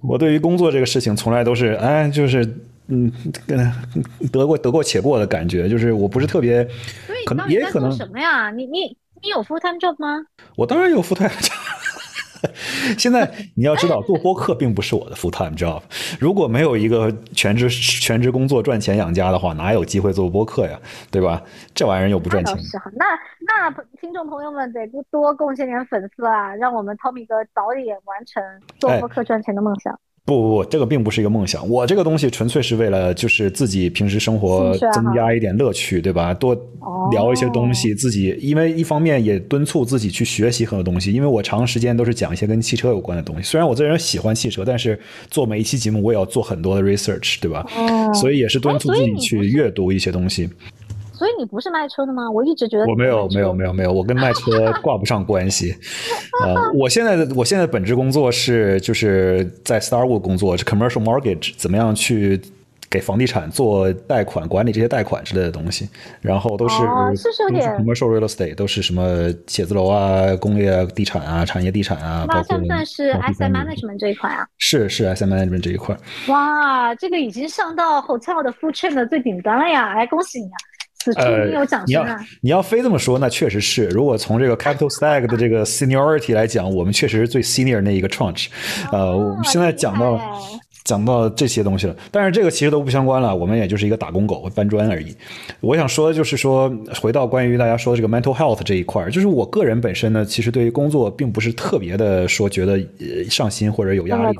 [0.00, 1.97] 我对于工作这个事情从来都是哎。
[2.06, 2.44] 就是
[2.88, 3.10] 嗯，
[4.32, 6.66] 得过得过且过的感觉，就是我不是特别，
[7.26, 8.50] 可能也可能什么呀？
[8.50, 10.24] 你你你有 full time job 吗？
[10.56, 11.52] 我当然有 full time job。
[12.96, 15.82] 现在你要知道，做播客并不是我的 full time job。
[16.20, 20.78] 如果没有一个全职全职工作赚钱养家的话，哪有机会做播客呀？
[21.10, 21.42] 对吧？
[21.74, 22.56] 这玩意儿又不赚钱。
[22.94, 23.04] 那
[23.40, 23.68] 那
[24.00, 28.40] 听众朋友们得多贡献点粉丝啊，让我们 Tommy 哥早点完成
[28.78, 29.98] 做播客赚钱的梦想。
[30.28, 31.66] 不不不，这个并不是一个梦想。
[31.66, 36.34] 我这个东西纯粹是为了，就是自己平时生活增加一点乐趣，对吧？
[36.34, 36.54] 多
[37.10, 41.10] 聊一些东西，自己因为一方面也敦促自己去学习很多东西。
[41.14, 43.42] 因为我长时间都是讲一些跟汽车有关的东西。
[43.42, 45.00] 虽然我这人喜欢汽车，但是
[45.30, 47.64] 做每一期节目我也要做很多的 research，对吧？
[48.12, 50.50] 所以也是敦促自己去阅读一些东西。
[51.18, 52.30] 所以你不是卖车的吗？
[52.30, 55.74] 我一直觉得我没有没有没有没有，我跟卖车 挂不上关系。
[56.44, 62.40] 呃，我现在的我现在本职工作是就是在 Starwood 工作，是 commercial mortgage，怎么样去
[62.88, 65.86] 给房地产做贷款、管理这些贷款之类的东西
[66.22, 66.76] 然后都是
[67.16, 72.24] 是说点 commercial real estate，都是什么写字楼啊、工业地产啊、产业地产啊。
[72.28, 74.46] 那算不算是 asset management 这一块啊？
[74.56, 75.94] 是是 asset management 这一块。
[76.28, 79.92] 哇，这个已经上到 hotel 的 food chain 的最顶端了呀！
[79.94, 80.56] 哎，恭喜你啊！
[81.16, 81.46] 呃，
[81.86, 82.04] 你要
[82.42, 83.86] 你要非这么说，那确实是。
[83.88, 88.48] 如果从这个 capital stack 的这个 seniority 来讲，我们确实是最 senior 那一个 tranche。
[88.92, 90.20] 呃，我们现在讲到
[90.88, 95.14] 讲到这些东西了，但是这个其实都不相关了，我们也就是一个打工狗搬砖而已。
[95.60, 102.82] 我想说的就是说，回到关于大家说的这个 mental health 这一块儿就是我个人本身呢，其实对于工作并不是特别的说觉得
[103.28, 104.36] 上心或者有压力。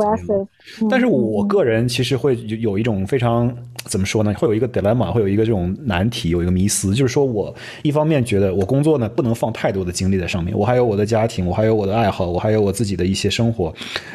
[0.88, 4.32] 但是我个人其实会有有一种非常怎么说呢？
[4.38, 13.74] 会有一个 dilemma，会有一个这种难题，有一个迷思，就是说我一方面觉得我工作呢不能放太多的精力在上面，我还有我的家庭，我还有我的爱好，我还有我自己的一些生活，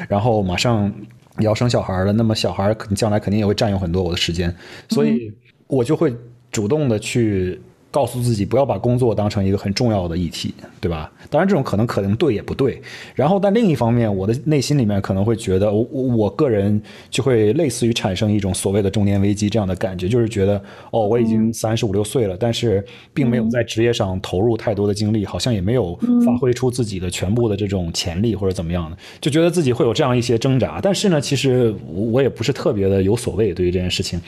[0.09, 0.91] 然后马上。
[1.39, 4.55] 要生小孩了，那么小孩肯将来肯定也会占用很多我的时间，
[4.89, 5.33] 所以
[5.67, 6.15] 我就会
[6.51, 7.61] 主动的去。
[7.93, 11.11] 告诉自己不要把工作当成一个很重要的议题，对吧？
[11.29, 12.81] 当然，这种可能可能对也不对。
[13.13, 16.81] 然后，但另一方面，我的内心里面可能会觉得，我我个人
[17.11, 22.83] 就会类似于产生一种所谓的中年危机这样的感觉，就是觉得哦，我已经三十五六岁了，但是
[23.13, 30.79] 并没有在职业上投入太多的精力，好像也没有发挥出自己的全部的这种潜力或者怎么样的，就觉得自己会有这样一些挣扎。
[30.81, 34.19] 但是呢，其实我也不是特别的有所谓对于这件事情，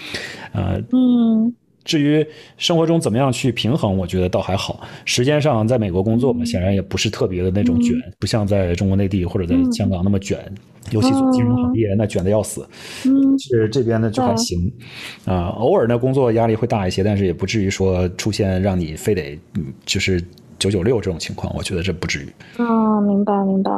[0.53, 1.51] 呃，嗯。
[1.86, 2.26] 至于
[2.58, 4.82] 生活中怎么样去平衡，我觉得倒还好。
[5.06, 10.38] 时间上，在美国工作嘛，显然也不是特别的那种卷，不像在中国内地或者在香港那么卷。
[10.92, 12.64] 尤其做金融行业，那卷的要死。
[13.06, 14.72] 嗯，是这边呢就还行
[15.26, 20.24] 啊，偶尔呢工作压力会大一些，但是也不至于说出现让你非得嗯就是
[20.60, 21.52] 九九六这种情况。
[21.56, 22.28] 我觉得这不至于。
[22.64, 23.72] 哦，明白明白。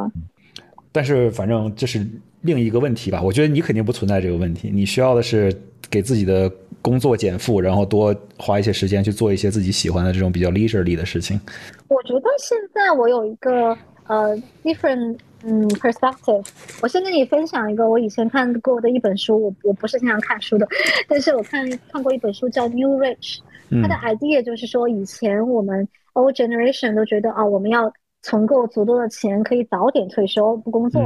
[0.92, 2.06] 但是反正这是
[2.42, 3.22] 另一个问题吧。
[3.22, 5.50] 我觉得你肯定不存在这个问题，你需要的是
[5.88, 6.50] 给自己的。
[6.80, 11.40] 工作减负，然后多花一些时间去做一些自己喜欢的这种比较 leisurely 的事情。
[11.88, 13.76] 我觉得现在我有一个
[14.06, 16.44] 呃 different 嗯 perspective。
[16.82, 19.42] 我先跟你分享一个我以前看过的一本书。
[19.42, 20.66] 我我不是经常看书的，
[21.08, 23.38] 但是我看看过一本书叫 New Rich。
[23.82, 31.02] 它的 idea 就是说，以前我们 old generation 都觉得啊，我们要存够足够的钱，可以早点退休不工作。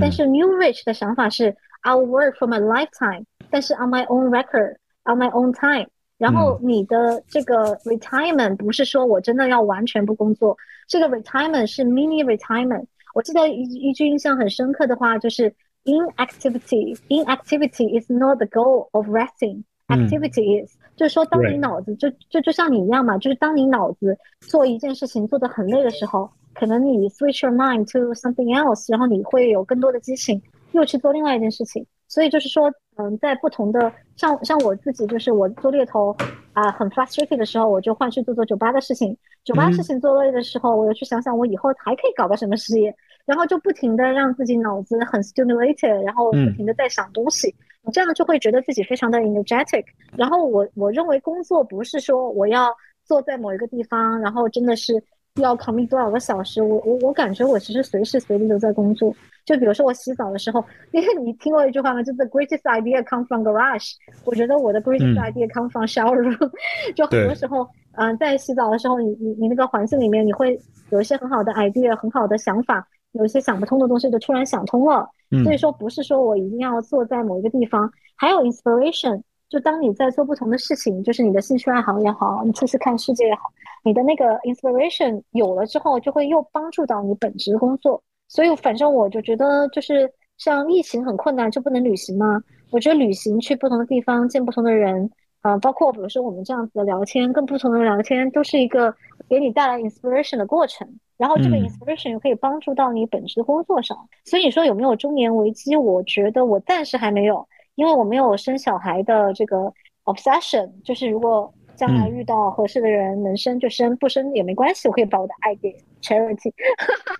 [0.00, 4.76] 但是 New Rich 的想法是，I'll work for my lifetime，但是 on my own record。
[5.07, 5.85] On my own time，
[6.17, 10.55] 然后你的这个 retirement 不是说我真的要完全不工作，
[10.87, 12.85] 这个 retirement 是 mini retirement。
[13.13, 30.41] 我记得一一句印象很深刻的话就是 inactivity，inactivity is not the goal of resting，activity is，就是说当你脑子就就就像你一样嘛，就是当你脑子做一件事情做得很累的时候，可能你 switch your mind to something else，然后你会有更多的激情，
[30.71, 31.85] 又去做另外一件事情。
[32.08, 36.16] 所以就是说，嗯，在不同的像像我自己，就是我做猎头
[36.54, 39.16] 啊，很 frustrated 的时候，我就换去做做酒吧的事情。
[39.44, 42.94] 酒吧事情做累的时候，我又去想想我以后还可以搞个什么事业，
[43.24, 47.54] 然后就不停的让自己脑子很 stimulated，然后不停的在想东西。
[47.82, 49.84] 你这样就会觉得自己非常的 energetic。
[50.16, 55.02] 然后我我认为工作不是说我要坐在某一个地方，然后真的是。
[55.42, 56.62] 要 commit 多少个小时？
[56.62, 59.14] 我我我感觉我其实随时随地都在工作。
[59.44, 60.62] 就比如说我洗澡的时候，
[60.92, 62.02] 因为你听过一句话吗？
[62.02, 63.92] 就是 greatest idea come from garage。
[64.24, 66.50] 我觉得我的 greatest idea come from shower room。
[66.94, 70.60] 就很多时候，嗯，在洗澡的时候，你你你那个环境里面，你会
[70.90, 75.08] 有一些很好的 idea，很好的想法，有一些想不通的东西就突然想通了。
[75.42, 79.22] 所以说，不是说我一定要坐在某一个地方，还有 inspiration。
[79.48, 83.50] 就当你在做不同的事情，就是你的兴趣爱好也好，你出去看世界也好，
[83.82, 88.02] 你的那个 inspiration 有了之后，就会又帮助到你本职工作。
[88.28, 92.42] 所以反正我就觉得，就是像疫情很困难，就不能旅行吗？
[92.70, 98.94] 我觉得旅行去不同的地方，见不同的人，啊，包括比如说我们这样子的聊天，跟不同的人聊天，都是一个
[99.30, 100.86] 给你带来 inspiration 的过程。
[101.16, 103.96] 然后这个 inspiration 又可以帮助到你本职工作上。
[104.26, 105.74] 所以说有没有中年危机？
[105.74, 107.48] 我觉得我暂时还没有。
[107.78, 109.72] 因为我没有生小孩的这个
[110.02, 115.72] obsession，就是如果将来遇到合适的人，能生就生，不生也没关系，我可以把我的爱给
[116.02, 116.52] charity，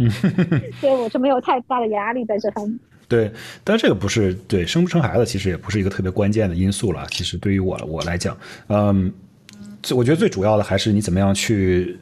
[0.80, 2.76] 所以我就没有太大的压力在这方面。
[3.06, 3.30] 对，
[3.62, 7.06] 但这个不是对生不生孩子，其实也不是一个特别关键的因素了。
[7.08, 8.36] 其实对于我我来讲，
[8.68, 9.14] 嗯。
[9.94, 11.96] 我觉得最主要的还是你怎么样去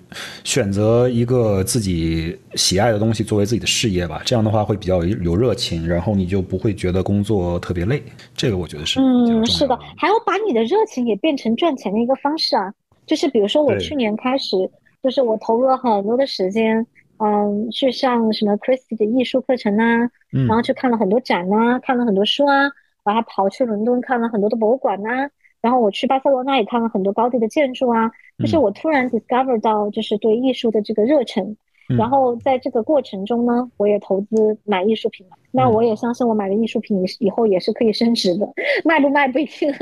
[0.44, 4.22] 选择一个自己喜爱的东西作为自己的事业吧。
[4.24, 8.02] 这样的话会比较有热情，然后你就不会觉得工作特别累。
[8.34, 12.72] 这个我觉得是嗯，是的，还要把你的热情也变成赚钱的一个方式啊。
[13.06, 14.56] 就是比如说我去年开始，
[15.02, 16.84] 就是我投入了很多的时间，
[17.18, 22.70] 嗯，去上什么 Christie 的艺术课程啊，然后去看了很多展啊，看了很多书啊，
[23.04, 25.28] 我还跑去伦敦看了很多的博物馆呐。
[25.66, 28.08] 然后我去巴塞罗那也看了很多高地的建筑啊，
[28.38, 31.56] 就是我突然 discover 到就是对艺术的这个热忱，
[31.98, 35.32] 然后在这个过程中呢，我也投资买艺术品了。
[35.50, 38.48] 那我也相信我买的艺术品以后也是可以升值的，
[38.84, 39.74] 卖不卖不一定，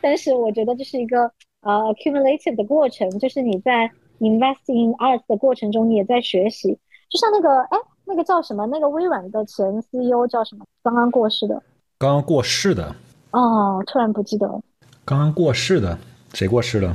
[0.00, 1.30] 但是我觉得这是一个
[1.60, 6.78] 呃 accumulated 的过程，就是你在 investing art 的过程中，你也在学习。
[7.10, 8.66] 就像那个哎，那个叫什么？
[8.68, 10.64] 那个微软的前 CEO 叫什么？
[10.82, 11.62] 刚刚过世的。
[11.98, 12.96] 刚刚过世的。
[13.32, 14.48] 哦，突然不记得。
[15.06, 15.96] 刚刚过世的，
[16.34, 16.92] 谁过世了？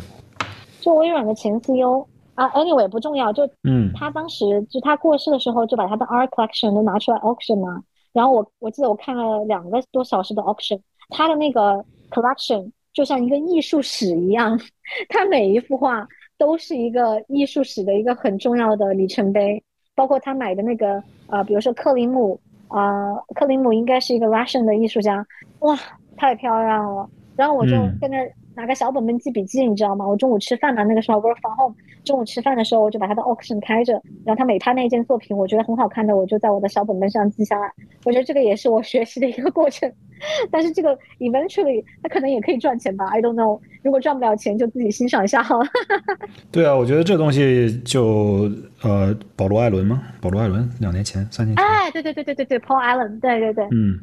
[0.82, 2.06] 就微软的前 CEO
[2.36, 7.82] 啊，Anyway 不重要，就嗯，他当时就他过世的时候，就把他的 art collection 都拿出来 auction 嘛。
[8.12, 14.60] 然后我我记得我看了两个多小时的 auction，他的那个 collection 就像一个艺术史一样，
[15.08, 16.06] 他每一幅画
[16.38, 19.64] 都是一个艺术史的一个很重要的里程碑。
[19.96, 22.38] 包括他买的那个啊，比如说克林姆
[22.68, 25.26] 啊，克林姆应该是一个 Russian 的艺术家，
[25.60, 25.80] 哇，
[26.18, 27.10] 太漂亮了。
[27.42, 28.18] 然后我就在那
[28.54, 30.08] 拿个小本本记笔记，你知道吗？
[30.08, 31.76] 我中午吃饭嘛，那个时候 work from home，
[32.06, 37.72] 中午吃饭的时候我就把他的 auction 开着，然后他每拍那件作品我觉得很好看的，我就在我的小本本上记下来。
[38.06, 39.92] 我觉得这个也是我学习的一个过程。
[40.52, 43.60] 但是这个 eventually 他可能也可以赚钱吧？I don't know。
[43.82, 45.66] 如果赚不了钱，就自己欣赏一下好了。
[46.52, 48.48] 对啊，我觉得这东西就
[48.84, 50.04] 呃，保罗·艾伦吗？
[50.22, 51.66] 保罗·艾伦两年前、三年前。
[51.66, 53.66] 哎，对对对对对对，Paul Allen，对对对。
[53.72, 54.00] 嗯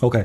[0.00, 0.24] ，OK。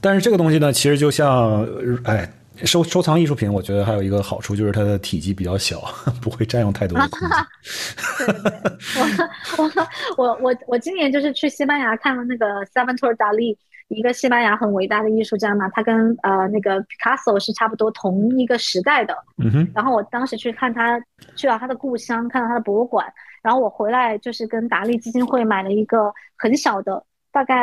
[0.00, 1.66] 但是这个东西呢，其实就像
[2.04, 2.28] 哎，
[2.64, 5.80] 收收藏艺术品，我觉得还有一个好处就是它的体积比较小，
[6.22, 7.38] 不会占用太多的空间。
[9.58, 13.56] 我我我我我今年就是去西班牙看了那个 Salvador Dali。
[13.88, 19.14] 一个西班牙很伟大的艺术家嘛，他跟呃那个 Picasso 是差不多同一个时代的。
[19.36, 19.70] 嗯哼。
[19.74, 20.98] 然后我当时去看他，
[21.36, 23.06] 去了他的故乡，看到他的博物馆。
[23.42, 27.54] 然后我回来就是跟达利基金会买了一个很小的，大概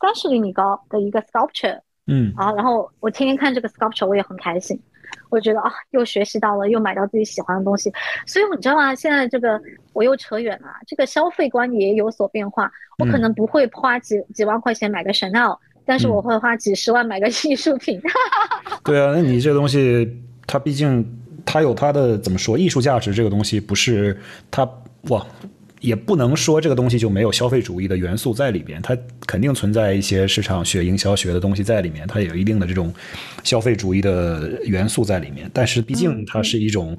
[0.00, 1.78] 三十厘米高的一个 sculpture。
[2.06, 2.32] 嗯。
[2.36, 4.80] 啊，然后我天天看这个 sculpture，我也很开心。
[5.28, 7.92] 我觉得啊，又学习到了，又买到自己喜欢的东西。
[8.26, 8.94] 所以你知道吗？
[8.94, 9.60] 现在这个
[9.92, 12.70] 我又扯远了，这个消费观也有所变化。
[12.98, 18.00] 我可能不会花几几万块钱买个 Chanel，但是我会花几十万买个艺术品。
[18.84, 20.08] 对啊，那你这东西，
[20.46, 21.04] 它毕竟
[21.44, 24.16] 它有它的怎么说艺术价值，这个东西不是
[24.50, 24.68] 它
[25.08, 25.26] 哇。
[25.80, 32.92] 也不能说这个东西就没有消费主义的元素在里边，它肯定存在一些市场学、营销学的东西在里面，它有一定的这种
[33.42, 35.50] 消费主义的元素在里面。
[35.52, 36.96] 但是毕竟它是一种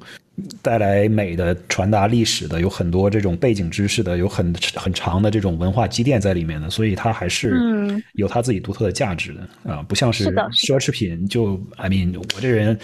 [0.60, 9.82] 带来美的、传达历史的、有很多这种背景知识的、有很很长的这种文化积淀在里面的，所以它还是有它自己独特的价值的啊！
[9.88, 12.78] 不像是奢侈品，就 I mean，我这人，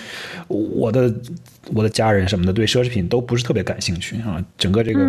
[0.49, 1.15] 我的
[1.75, 5.01] 我的家人什么的对奢侈品都不是特别感兴趣啊，整个这个。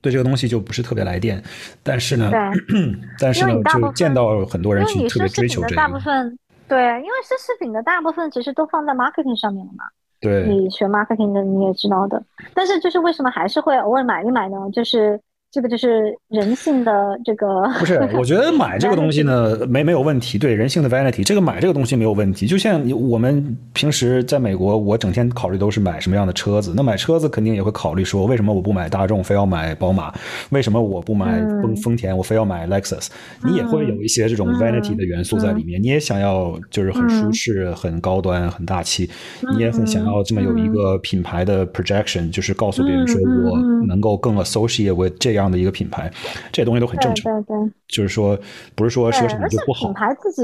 [0.00, 1.42] 对这个东西就不是特别来电，
[1.82, 2.30] 但是呢，
[3.18, 5.76] 但是呢，就见到很多人去特别追求这个。
[5.76, 6.38] 大部分
[6.68, 9.84] 对，因为奢侈品的大部分其实都放在 marketing 上面了嘛。
[10.22, 12.22] 对，你学 marketing 的你也知道的，
[12.54, 14.56] 但是就是为什么还是会偶尔买一买呢？
[14.72, 15.20] 就是。
[15.52, 16.90] 这个就是人性的
[17.22, 17.46] 这个，
[17.78, 18.00] 不是？
[18.16, 20.38] 我觉得买这个东西呢，没没有问题。
[20.38, 22.46] 对人性的 vanity，这个买这个东西没有问题。
[22.46, 26.72] 就像我们平时在美国，我整天考虑都是买什么样的车子。
[26.74, 30.10] 那买车子肯定也会考虑说，为什么我不买大众，非要买宝马？
[30.48, 33.08] 为什么我不买丰丰田，我非要买 Lexus？
[33.44, 35.82] 你也会有一些这种 vanity 的元素在里面。
[35.82, 39.10] 你也想要就是很舒适、很高端、很大气。
[39.52, 45.41] 你也很想要这么有一个品牌的 projection，就是告诉别人说我能够更 associate with 这样。
[45.42, 46.08] 这样的一个品牌，
[46.52, 47.42] 这些东西都很正常。
[47.42, 48.38] 对对，就是说，
[48.76, 49.86] 不是说奢侈品就不好。
[49.86, 50.42] 品牌自己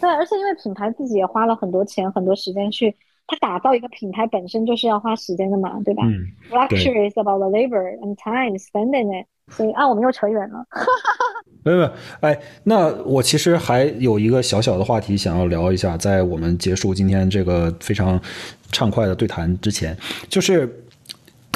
[0.00, 2.94] 对，而且因为品牌自己也花了很多钱、很多时间去，
[3.26, 6.04] 它打造一个品牌本身就是要花时间的嘛，对吧
[6.52, 9.26] ？Luxury is about the labor and time spent in it。
[9.50, 10.64] 所以啊，我们又扯远了。
[11.64, 18.20] 没有没有，哎，那我其实还有一个小小的话题想要聊一下，在我们结束今天这个非常
[18.70, 19.96] 畅快的对谈之前，
[20.28, 20.84] 就是。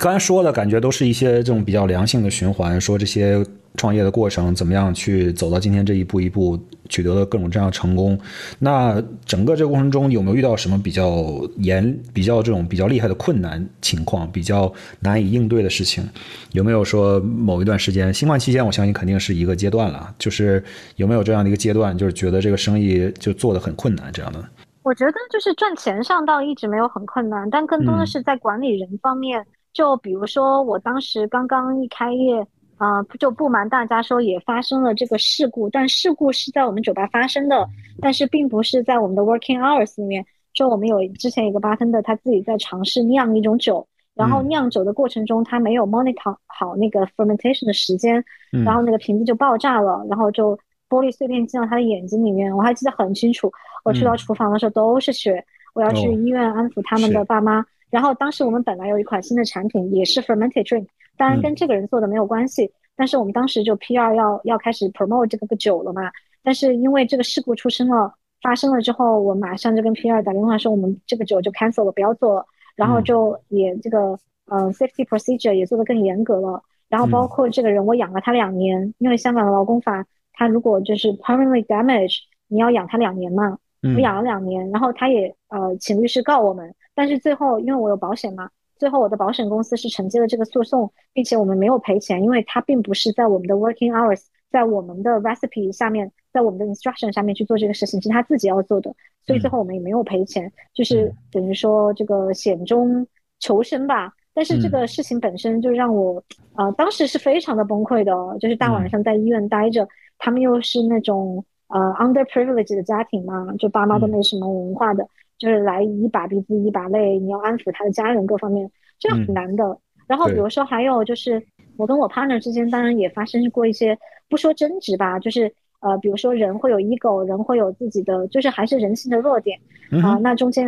[0.02, 3.40] 刚才说的感觉都是一些这种比较良性的循环，说这些
[3.76, 8.18] 创业的过程怎么样去走到今天这一步一步取得了各种这样成功。
[8.58, 16.02] 那整个这个过程中有没有遇到什么比较严、比较这种比较厉害的困难情况，比较难以应对的事情？
[16.50, 20.60] 有没有说某一段时间新冠期间，我相信肯定是一个阶段了，就是
[20.96, 24.44] 有没有这样的一个阶段，就是觉得这个生意就做的很困难这样的？
[24.82, 29.46] 我觉得就是赚钱上倒一直没有很困难，但更多的是在管理人方面。
[29.72, 32.46] 就比如说，我当时刚刚一开业，
[32.76, 35.70] 啊，就不瞒大家说，也发生了这个事故。
[35.70, 37.68] 但事故是在我们酒吧发生的，
[38.00, 40.24] 但是并不是在我们的 working hours 里面。
[40.52, 48.22] 就我们有之前一个 bartender，他自己在尝试酿一种酒，然后酿酒的过程中，他没有 monitor 好那个 fermentation 的时间，
[48.64, 50.54] 然后那个瓶子就爆炸了，然后就
[50.90, 52.54] 玻璃碎片进到他的眼睛里面。
[52.54, 53.50] 我还记得很清楚，
[53.84, 55.42] 我去到厨房的时候都是血，
[55.72, 57.64] 我要去医院安抚他们的爸妈。
[57.92, 60.86] 然后当时我们本来有一款新的产品，也是 fermented drink，
[61.18, 62.72] 当然跟这个人做的没有关系。
[62.96, 66.10] 但是我们当时就 PR 要要开始 promote 这个个酒了嘛。
[66.42, 72.46] 但是因为这个事故出生了，发生了之后，我马上就跟 PR 打电话说，我们这个酒就 cancel 了，不要做了。
[72.76, 76.62] 然后就也这个呃 safety procedure 也做得更严格了。
[76.88, 83.58] 然后包括这个人，我养了他两年，因为香港的劳工法，他如果就是 permanently damage，你要养他两年嘛。
[83.82, 98.94] 我养了两年，然后他也呃请律师告我们，但是最后因为我有保险嘛，最后我的保险公司是承接了这个诉讼，并且我们没有赔钱，因为他并不是在我们的 working hours，在我们的 recipe 下面，在我们的 instruction 下面去做这个事情，是他自己要做的，
[99.26, 103.06] 所以最后我们也没有赔钱，就是等于说这个险中
[103.38, 104.12] 求生吧。
[104.34, 106.24] 但是这个事情本身就让我，
[106.56, 109.86] 呃，当时是非常的崩溃的，就是大晚上在医院待着，
[110.16, 115.06] 他们又是那种呃 underprivileged 的家庭嘛，就爸妈都没什么文化的，
[115.42, 118.70] 就是来一把鼻子一把泪，你要安抚他的家人各方面，
[119.00, 119.76] 这很难的。
[120.06, 121.42] 然后比如说还有就是，
[121.76, 123.98] 我跟我 partner 之间当然也发生过一些
[124.28, 129.58] 不说争执吧，就是呃，比如说人会有 ego，人会有自己的，就是还是人性的弱点
[130.04, 130.64] 啊，那中间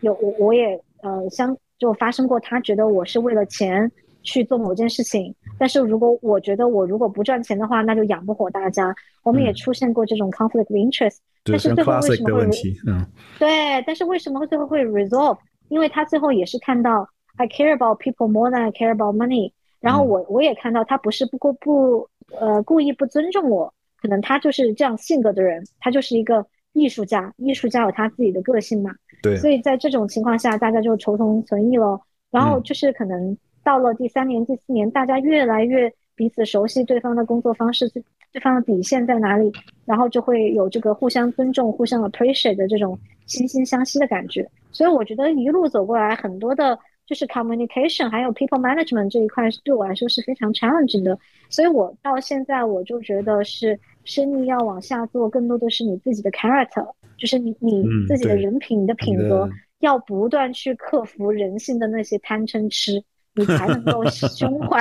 [0.00, 1.56] 有我我也呃相。
[1.78, 3.88] 就发生过，他觉得我是为了钱
[4.24, 8.92] 去做某件事情，但是如果我觉得我如果不赚钱的话，那就养不活大家。
[9.22, 11.18] 我们也出现过这种 conflict interest，
[11.52, 12.50] 但是最后为什么会？
[12.86, 13.06] 嗯，
[13.38, 15.38] 对，但是为什么最后会 resolve？
[15.68, 19.52] 因为他最后也是看到 I care about people more than I care about money。
[19.80, 22.08] 然后我我也看到他不是不过不
[22.38, 28.94] 呃故意不尊重我，可能他就是这样性格的人，他就是一个艺术家，艺术家有他自己的个性嘛。
[29.22, 32.00] 对，所以在这种情况下，大家就求同存异了。
[32.30, 37.90] 然后就是可能到了第三年、第四年，大家越来越彼此熟悉对方的工作方式，
[38.32, 39.52] 对对方的底线在哪里，
[39.84, 42.96] 然后就会有这个互相尊重、互相 appreciate 的这种
[43.26, 44.48] 惺惺相惜的感觉。
[44.70, 51.18] 所以我觉得一路走过来，很多的就是 communication 还有 people management 这一块，对我来说是非常 challenging 的。
[51.48, 56.86] 所以我到现在我就觉得是生意要往下做，更多的是你自己的 character。
[57.16, 59.50] 就是你你自己的人品、你的品格，
[59.80, 63.02] 要不断去克服人性的那些贪嗔痴，
[63.34, 64.80] 你才能够胸怀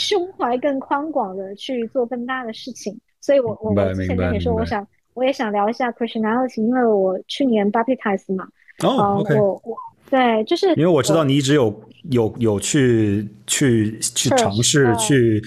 [0.00, 2.98] 胸怀更宽广的去做更大的事情。
[3.20, 8.48] 所以我我我之前跟你说，我想我也想聊一下 Christianity，因为我去年 baptized 嘛。
[8.82, 9.38] 哦，OK。
[9.38, 9.76] 我我
[10.08, 15.42] 对，就是因为我知道你一直有有有去去去尝试去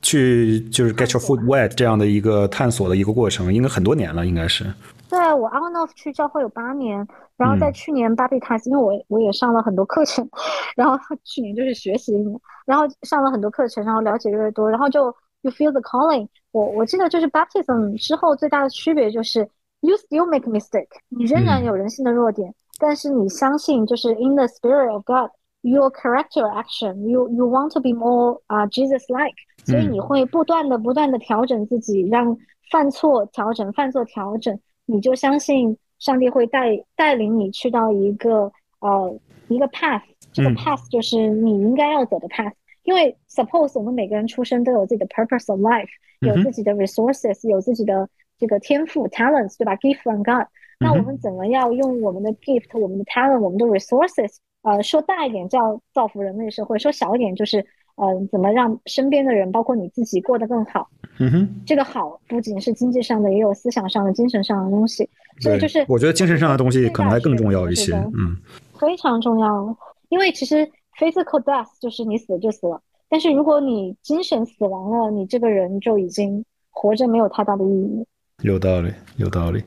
[0.00, 4.64] 去就是 get your foot wet 这样的一个探索的一个过程，应该很多年了，应该是。
[5.10, 7.06] 对我 on off 去教会有八年，
[7.38, 10.28] 然后在去年 b a b y t i s 因为我我也上了很多课程，
[10.76, 15.06] 然后去年就是学习一年，然后上了很多课程，然后了解越来越多，然后就
[15.42, 16.28] you feel the calling。
[16.50, 19.48] 我我记得就是 baptism 之后最大的区别就是
[19.80, 27.80] you still make mistake，你仍然有人性的弱点，但是你相信就是 in the spirit of God，you correct your action，you you want to
[27.80, 32.36] be more 啊 Jesus like，所以你会不断的不断的调整自己，让
[32.72, 34.58] 犯错调整，犯错调整。
[34.90, 39.18] 你就相信上帝会带带领你去到一个呃
[39.48, 40.02] 一个 path，
[40.32, 42.52] 这个 path 就是你应该要走的 path。
[42.84, 45.88] 因为 suppose 我们每个人出生都有自己的 purpose of life，
[46.20, 48.08] 有自己的 resources，有自己的
[48.38, 50.46] 这个天赋 talents，对吧？Gift from God。
[50.80, 57.66] 那我们怎么样用我们的 gift、我们的 talent、我们的 resources，呃，说大一点叫造福人类社会，说小一点就是。
[58.00, 60.88] 嗯，怎么让身边的人，包括你自己过得更好？
[61.18, 65.08] 嗯哼，这个好不仅是经济上的，也有思想上的、精神上的东西。
[65.40, 67.92] 所以就是我觉得精神上的东西可能还更重要一些。
[67.94, 68.36] 嗯，
[68.78, 69.76] 非常重要，
[70.10, 70.64] 因为其实
[70.98, 78.06] physical death 就是你死了就死了，但是如果你精神死亡了，你这个人就已经活着没有太大的意义。
[78.42, 79.60] 有道理，有道理。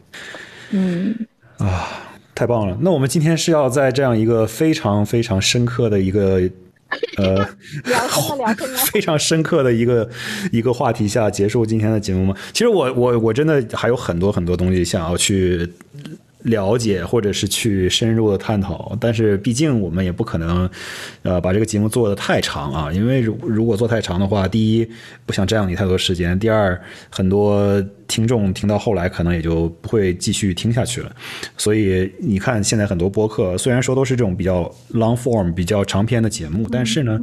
[0.72, 1.14] 嗯
[1.58, 1.86] 啊，
[2.34, 2.78] 太棒了！
[2.80, 6.50] 那我们今天是要在这样一个非常非常深刻的一个。
[7.18, 7.48] 呃，
[8.92, 10.10] 非常深刻的一个
[10.52, 12.36] 一个话题下结束今天的节目吗？
[12.54, 15.70] 其实我我我真的还有很多很多东西想要去。
[16.44, 20.70] 了解或者是去深入的探讨，但是毕竟我们也不可能，
[21.24, 24.88] 呃，把这个节目做的太长啊，因为如如果做太长的话，第一
[25.26, 31.16] 不想占用你太多时间，第二很多听众听到后来可能也就不会继续听下去了。
[31.58, 34.64] 所以你看，现在很多播客虽然说都是这种比较
[34.94, 37.20] long form、比较长篇的节目，但是呢，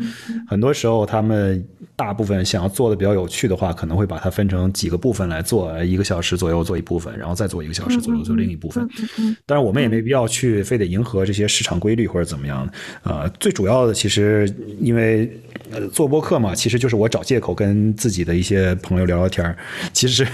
[0.49, 1.65] 很多时候他们
[1.97, 8.89] 大部分想要做的比较有趣的话，可能会把它分成几个部分来做，一个小时左右做一部分，然后再做一个小时左右做另一部分。
[9.47, 12.73] 当然，我们也没必要去非得迎合这些市场规律或者怎么样的。
[13.03, 14.49] 呃，最主要的其实，
[14.81, 15.31] 因为
[15.71, 19.57] 呃做播客嘛，其实就是我找借口跟自己的一些朋友聊聊天儿。
[19.93, 20.27] 其实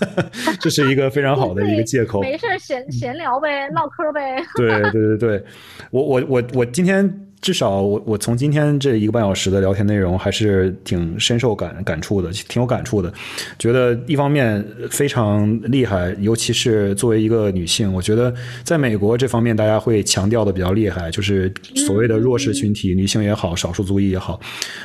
[0.60, 2.20] 这是一个非常好的一个借口。
[2.24, 4.36] 没事闲闲聊呗，唠嗑呗。
[4.56, 5.44] 对对对对，
[5.90, 7.20] 我我我我今天。
[7.44, 13.12] 至少我我从今天这一个半小时的聊天内容还是挺深受感感触的，挺有感触的。
[13.58, 21.52] 觉得一方面非常厉害，尤其是作为一个女性，我觉得在美国这方面大家会强调的比较厉害，就是
[21.86, 24.40] 所谓的弱势群体，女性也好，少数族裔也好。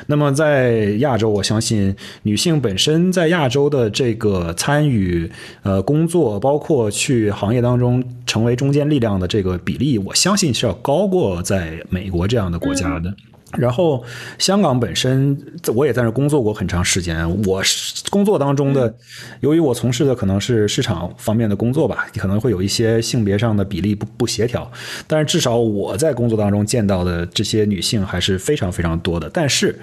[0.08, 5.32] 那么在亚洲，我相信女性本身在亚洲的这个参与
[5.64, 12.49] 呃工作，包括去行业当中成为中坚力量的这个比例，我相信是要高过在美国这样。
[12.52, 13.16] 的国家的。
[13.58, 14.04] 然后，
[14.38, 15.36] 香港本身
[15.74, 17.28] 我也在那工作过很长时间。
[17.46, 17.64] 我
[18.12, 18.94] 工作当中的，
[19.40, 24.72] 由于我从事的可能是市场方面的工作吧，可能会有一些性别上的比例不不协调。
[25.08, 29.28] 但是至少我在工作当中见到的这些女性还是非常非常多的。
[29.34, 29.76] 但是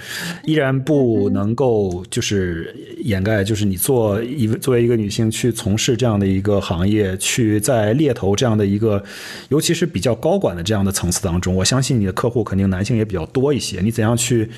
[0.45, 2.73] 依然不能够就是
[3.03, 9.03] 掩盖，就是你做一作为一个女性去从事这样的一个行业，去在猎头这样的一个，
[9.49, 13.56] 尤其是比较高管的这样的层次当中，我相信你的客户肯定男性也比较多。
[13.57, 14.49] 一些，你怎样去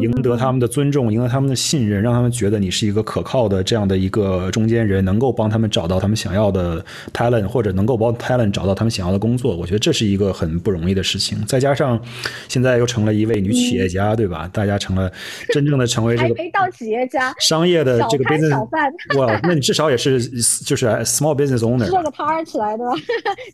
[0.00, 9.54] 赢得他们的尊重，赢得他们的信任，让他们觉得你是一个可靠的这样的一个中间人，能够帮他们找到他们想要的 talent，或者能够帮 talent 找到他们想要的工作。
[9.56, 11.38] 我觉得这是一个很不容易的事情。
[11.46, 12.00] 再加上
[12.48, 14.48] 现在又成了一位女企业家，对吧？
[14.52, 15.10] 大家成了
[15.52, 18.92] 真正的成为这个没到企业家，商业的这个 business 小贩。
[19.18, 20.20] 哇，那你至少也是
[20.64, 22.84] 就是 small business owner，支了个摊儿起来的，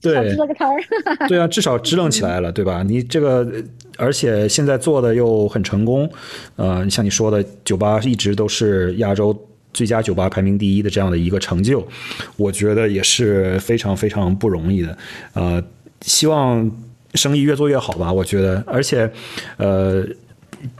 [0.00, 0.80] 对， 支了个摊儿。
[1.28, 2.82] 对啊，至少支棱起来了，对吧？
[2.82, 3.46] 你这个。
[3.98, 6.10] 而且现在做的又很成功，
[6.56, 9.36] 呃，像你说的，酒吧一直都是亚洲
[9.72, 11.86] 最佳酒吧排名第一的这样的一个成就，
[12.36, 14.98] 我觉得也是非常非常不容易的，
[15.34, 15.62] 呃，
[16.00, 16.70] 希望
[17.14, 19.10] 生意越做越好吧，我觉得，而且，
[19.56, 20.06] 呃。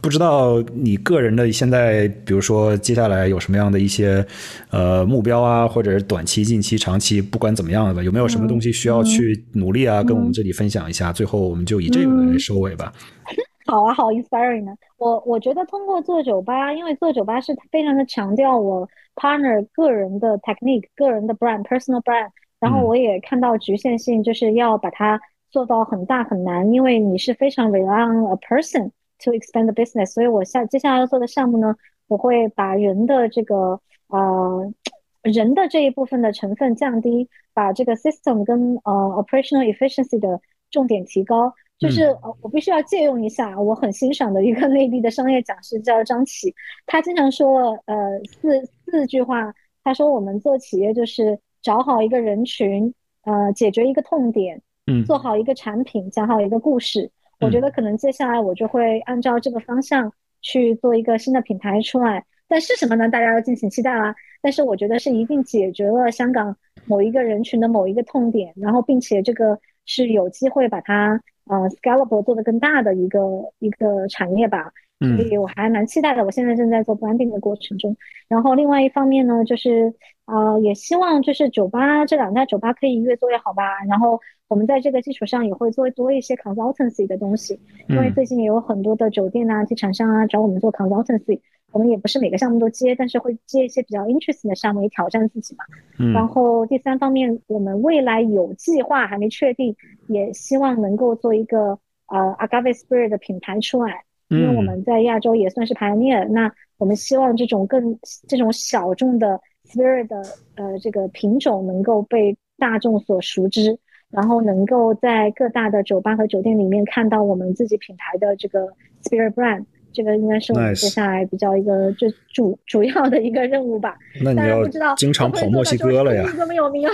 [0.01, 4.25] 不知道你个人的现在，比如说接下来有什么样的一些
[4.69, 10.03] 呃目标啊，或者是短期、近期、长期，不管怎么样的吧，有没有什么东西需要去努力啊？
[10.03, 11.11] 跟我们这里分享一下。
[11.11, 12.91] 最后，我们就以这个来收尾吧。
[13.65, 14.73] 好啊，好，inspiring 呢。
[14.97, 22.29] 我我觉得通过做酒吧，因为做酒吧是非常的强调我 partner 个人的 technique、个人的 brand、personal brand。
[22.59, 25.19] 然后我也看到局限性，就是要把它
[25.49, 28.91] 做到很大很难，因为你是非常 rely on a person。
[29.23, 31.75] To expand the business，所以我下接下来要做的项目呢，
[32.07, 34.73] 我会把人的这个呃
[35.21, 38.91] 人的这一部分的成分降低，把这个 system 跟呃
[39.23, 41.53] operational efficiency 的重点提高。
[41.79, 46.53] 就是呃我必须要借用一下我很欣赏的一个内地的商业讲师叫张琪，
[46.85, 52.93] 他经常说呃四四句话，他说我们做企业就是找好一个人群，
[53.23, 57.11] 呃解决一个痛点，嗯，做好一个产品，讲好一个故事。
[57.43, 60.11] 我觉得可能接下来我就会按照这个方向
[60.41, 63.09] 去做一个新的品牌出来，但是什么呢？
[63.09, 64.15] 大家要敬请期待啦。
[64.41, 66.55] 但是我觉得是一定解决了香港
[66.85, 73.19] 某一个人群的某一个痛点，然后并且这个是有机会把它呃 scalable 做得更大的一个
[73.59, 74.71] 一个产业吧。
[75.17, 76.23] 所以我还蛮期待的。
[76.25, 77.95] 我现在正在做 branding 的过程中，
[78.27, 79.93] 然后另外一方面呢，就是
[80.25, 83.63] 呃也希望就是酒吧这两家酒吧可以越做越好吧。
[83.87, 84.19] 然后。
[84.49, 87.59] 我们在这个基础上也会做多一些 consultancy 的东西，
[87.89, 91.39] 因为最近也有很多的酒店啊、地产商啊找我们做 consultancy，
[91.71, 95.65] 我们也不是每个项目都接，但是会接一些比较 interesting 的项目，也挑战自己嘛。
[96.13, 99.75] 然后第三方面，我们未来有计划还没确定，
[100.07, 104.03] 也希望能够做一个呃 agave spirit 的品牌出来，
[104.33, 107.97] 因为我们在亚洲也算是 pioneer，那我们希望这种更
[108.27, 110.21] 这种小众的 spirit 的
[110.55, 113.79] 呃这个品种能够被大众所熟知。
[114.09, 118.67] 然后能够在各大的酒吧和酒店里面看到我们自己品牌的这个
[119.01, 123.97] spirit brand，这个应该是我们接下来比较一个最主主要的一个任务吧。
[124.21, 124.39] 那你
[124.77, 126.23] 要经常跑墨西哥了呀？
[126.37, 126.93] 这么有名 啊！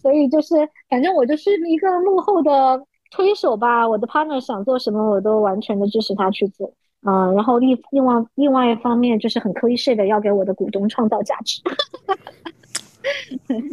[0.00, 0.54] 所以就是
[0.88, 3.86] 反正我就是一个幕后的推手吧。
[3.86, 6.72] 我的 partner 想做什么，我都完全的支持他去做。
[7.06, 11.60] 嗯，然后另另外另外一方面就是很 cliche 的要给我的股东创造价值。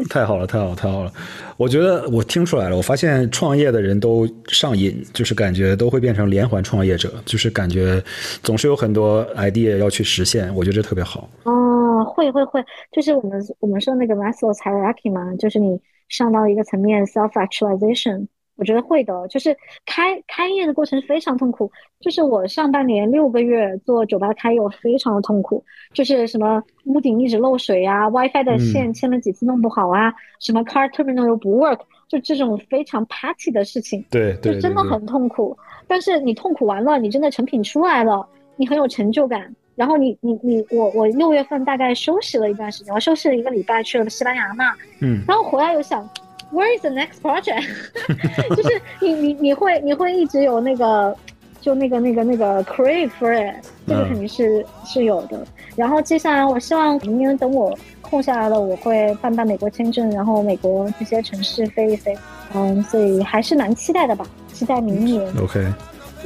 [0.10, 1.12] 太好了，太好了，太好了！
[1.58, 8.02] 我觉得我听出来了，我发现创业的人都上瘾，就是感觉都会变成连环创业者，就是感觉
[8.42, 11.30] 总是有很多 idea 要去实现，我觉得这特别好。
[11.44, 15.78] 哦，会会会，就是我们我们说那个 Maslow's hierarchy 嘛，就是你
[16.08, 18.28] 上到一个层面 self actualization。
[18.58, 19.56] 我觉得会的，就是
[19.86, 21.72] 开开业的过程非常痛苦。
[22.00, 25.64] 就是我上半年六个月做酒吧开业，我非常的痛苦。
[25.94, 35.58] 就是什么屋顶一直漏水啊，WiFi 的线牵了几次弄不好啊，什么 Car Terminal 又不 work，就这种非常 party 的事情，对，就真的很痛苦。
[35.88, 39.56] 但是你痛苦完了，你真的成品出来了，你很有成就感。
[39.76, 46.08] 然后你你你我我六月份大概休息了一段时间，我休息了一个礼拜，去了西班牙嘛，嗯，然后回来又想。
[46.52, 47.66] Where is the next project？
[48.56, 51.16] 就是你你你会你会一直有那个，
[51.60, 53.56] 就那个那个那个 crave for it，
[53.86, 55.46] 这个肯定是是有的。
[55.76, 62.18] 然后接下来，我希望明年等我空下来了，我会办办美国签证，然后美国这些城市飞一飞。
[62.56, 65.22] 嗯，所以还是蛮期待的吧，期待明年。
[65.38, 65.66] OK，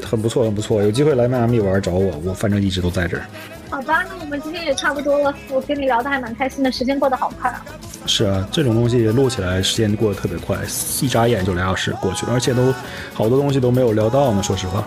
[0.04, 0.84] 很不错，很不错。
[0.84, 3.24] 有机会来迈阿密玩找我，我反正一直都在这儿。
[3.72, 5.34] 好吧，那我们今天也差不多了。
[5.50, 7.64] 我跟你聊的还蛮开心的，时间过得好快啊。
[8.06, 10.58] 是啊，这种东西录起来时间过得特别快，
[11.02, 12.74] 一眨眼就俩小时过去了，而且都
[13.14, 14.44] 好多东西都没有聊到呢。
[14.44, 14.86] 说实话。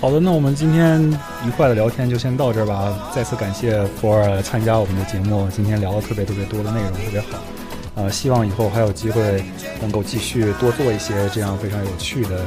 [0.00, 1.02] 好的，那我们今天
[1.46, 3.10] 愉快的聊天就先到这儿吧。
[3.14, 7.26] 再次感谢福尔参加我们的节目，今天聊了特别特别多的内容，特别好。
[7.96, 9.44] 呃，希望以后还有机会
[9.82, 12.40] 能够继续多做一些这样非常有趣的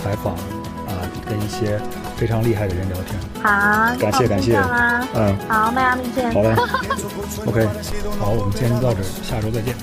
[0.00, 1.10] 采访啊。
[1.28, 1.80] 跟一些
[2.16, 3.18] 非常厉害的人聊天。
[3.42, 4.56] 好，感谢感谢，
[5.14, 6.32] 嗯，好，迈阿密见。
[6.32, 6.54] 好嘞，
[7.46, 7.66] OK，
[8.18, 9.74] 好，我们今天就到这儿，下周再见。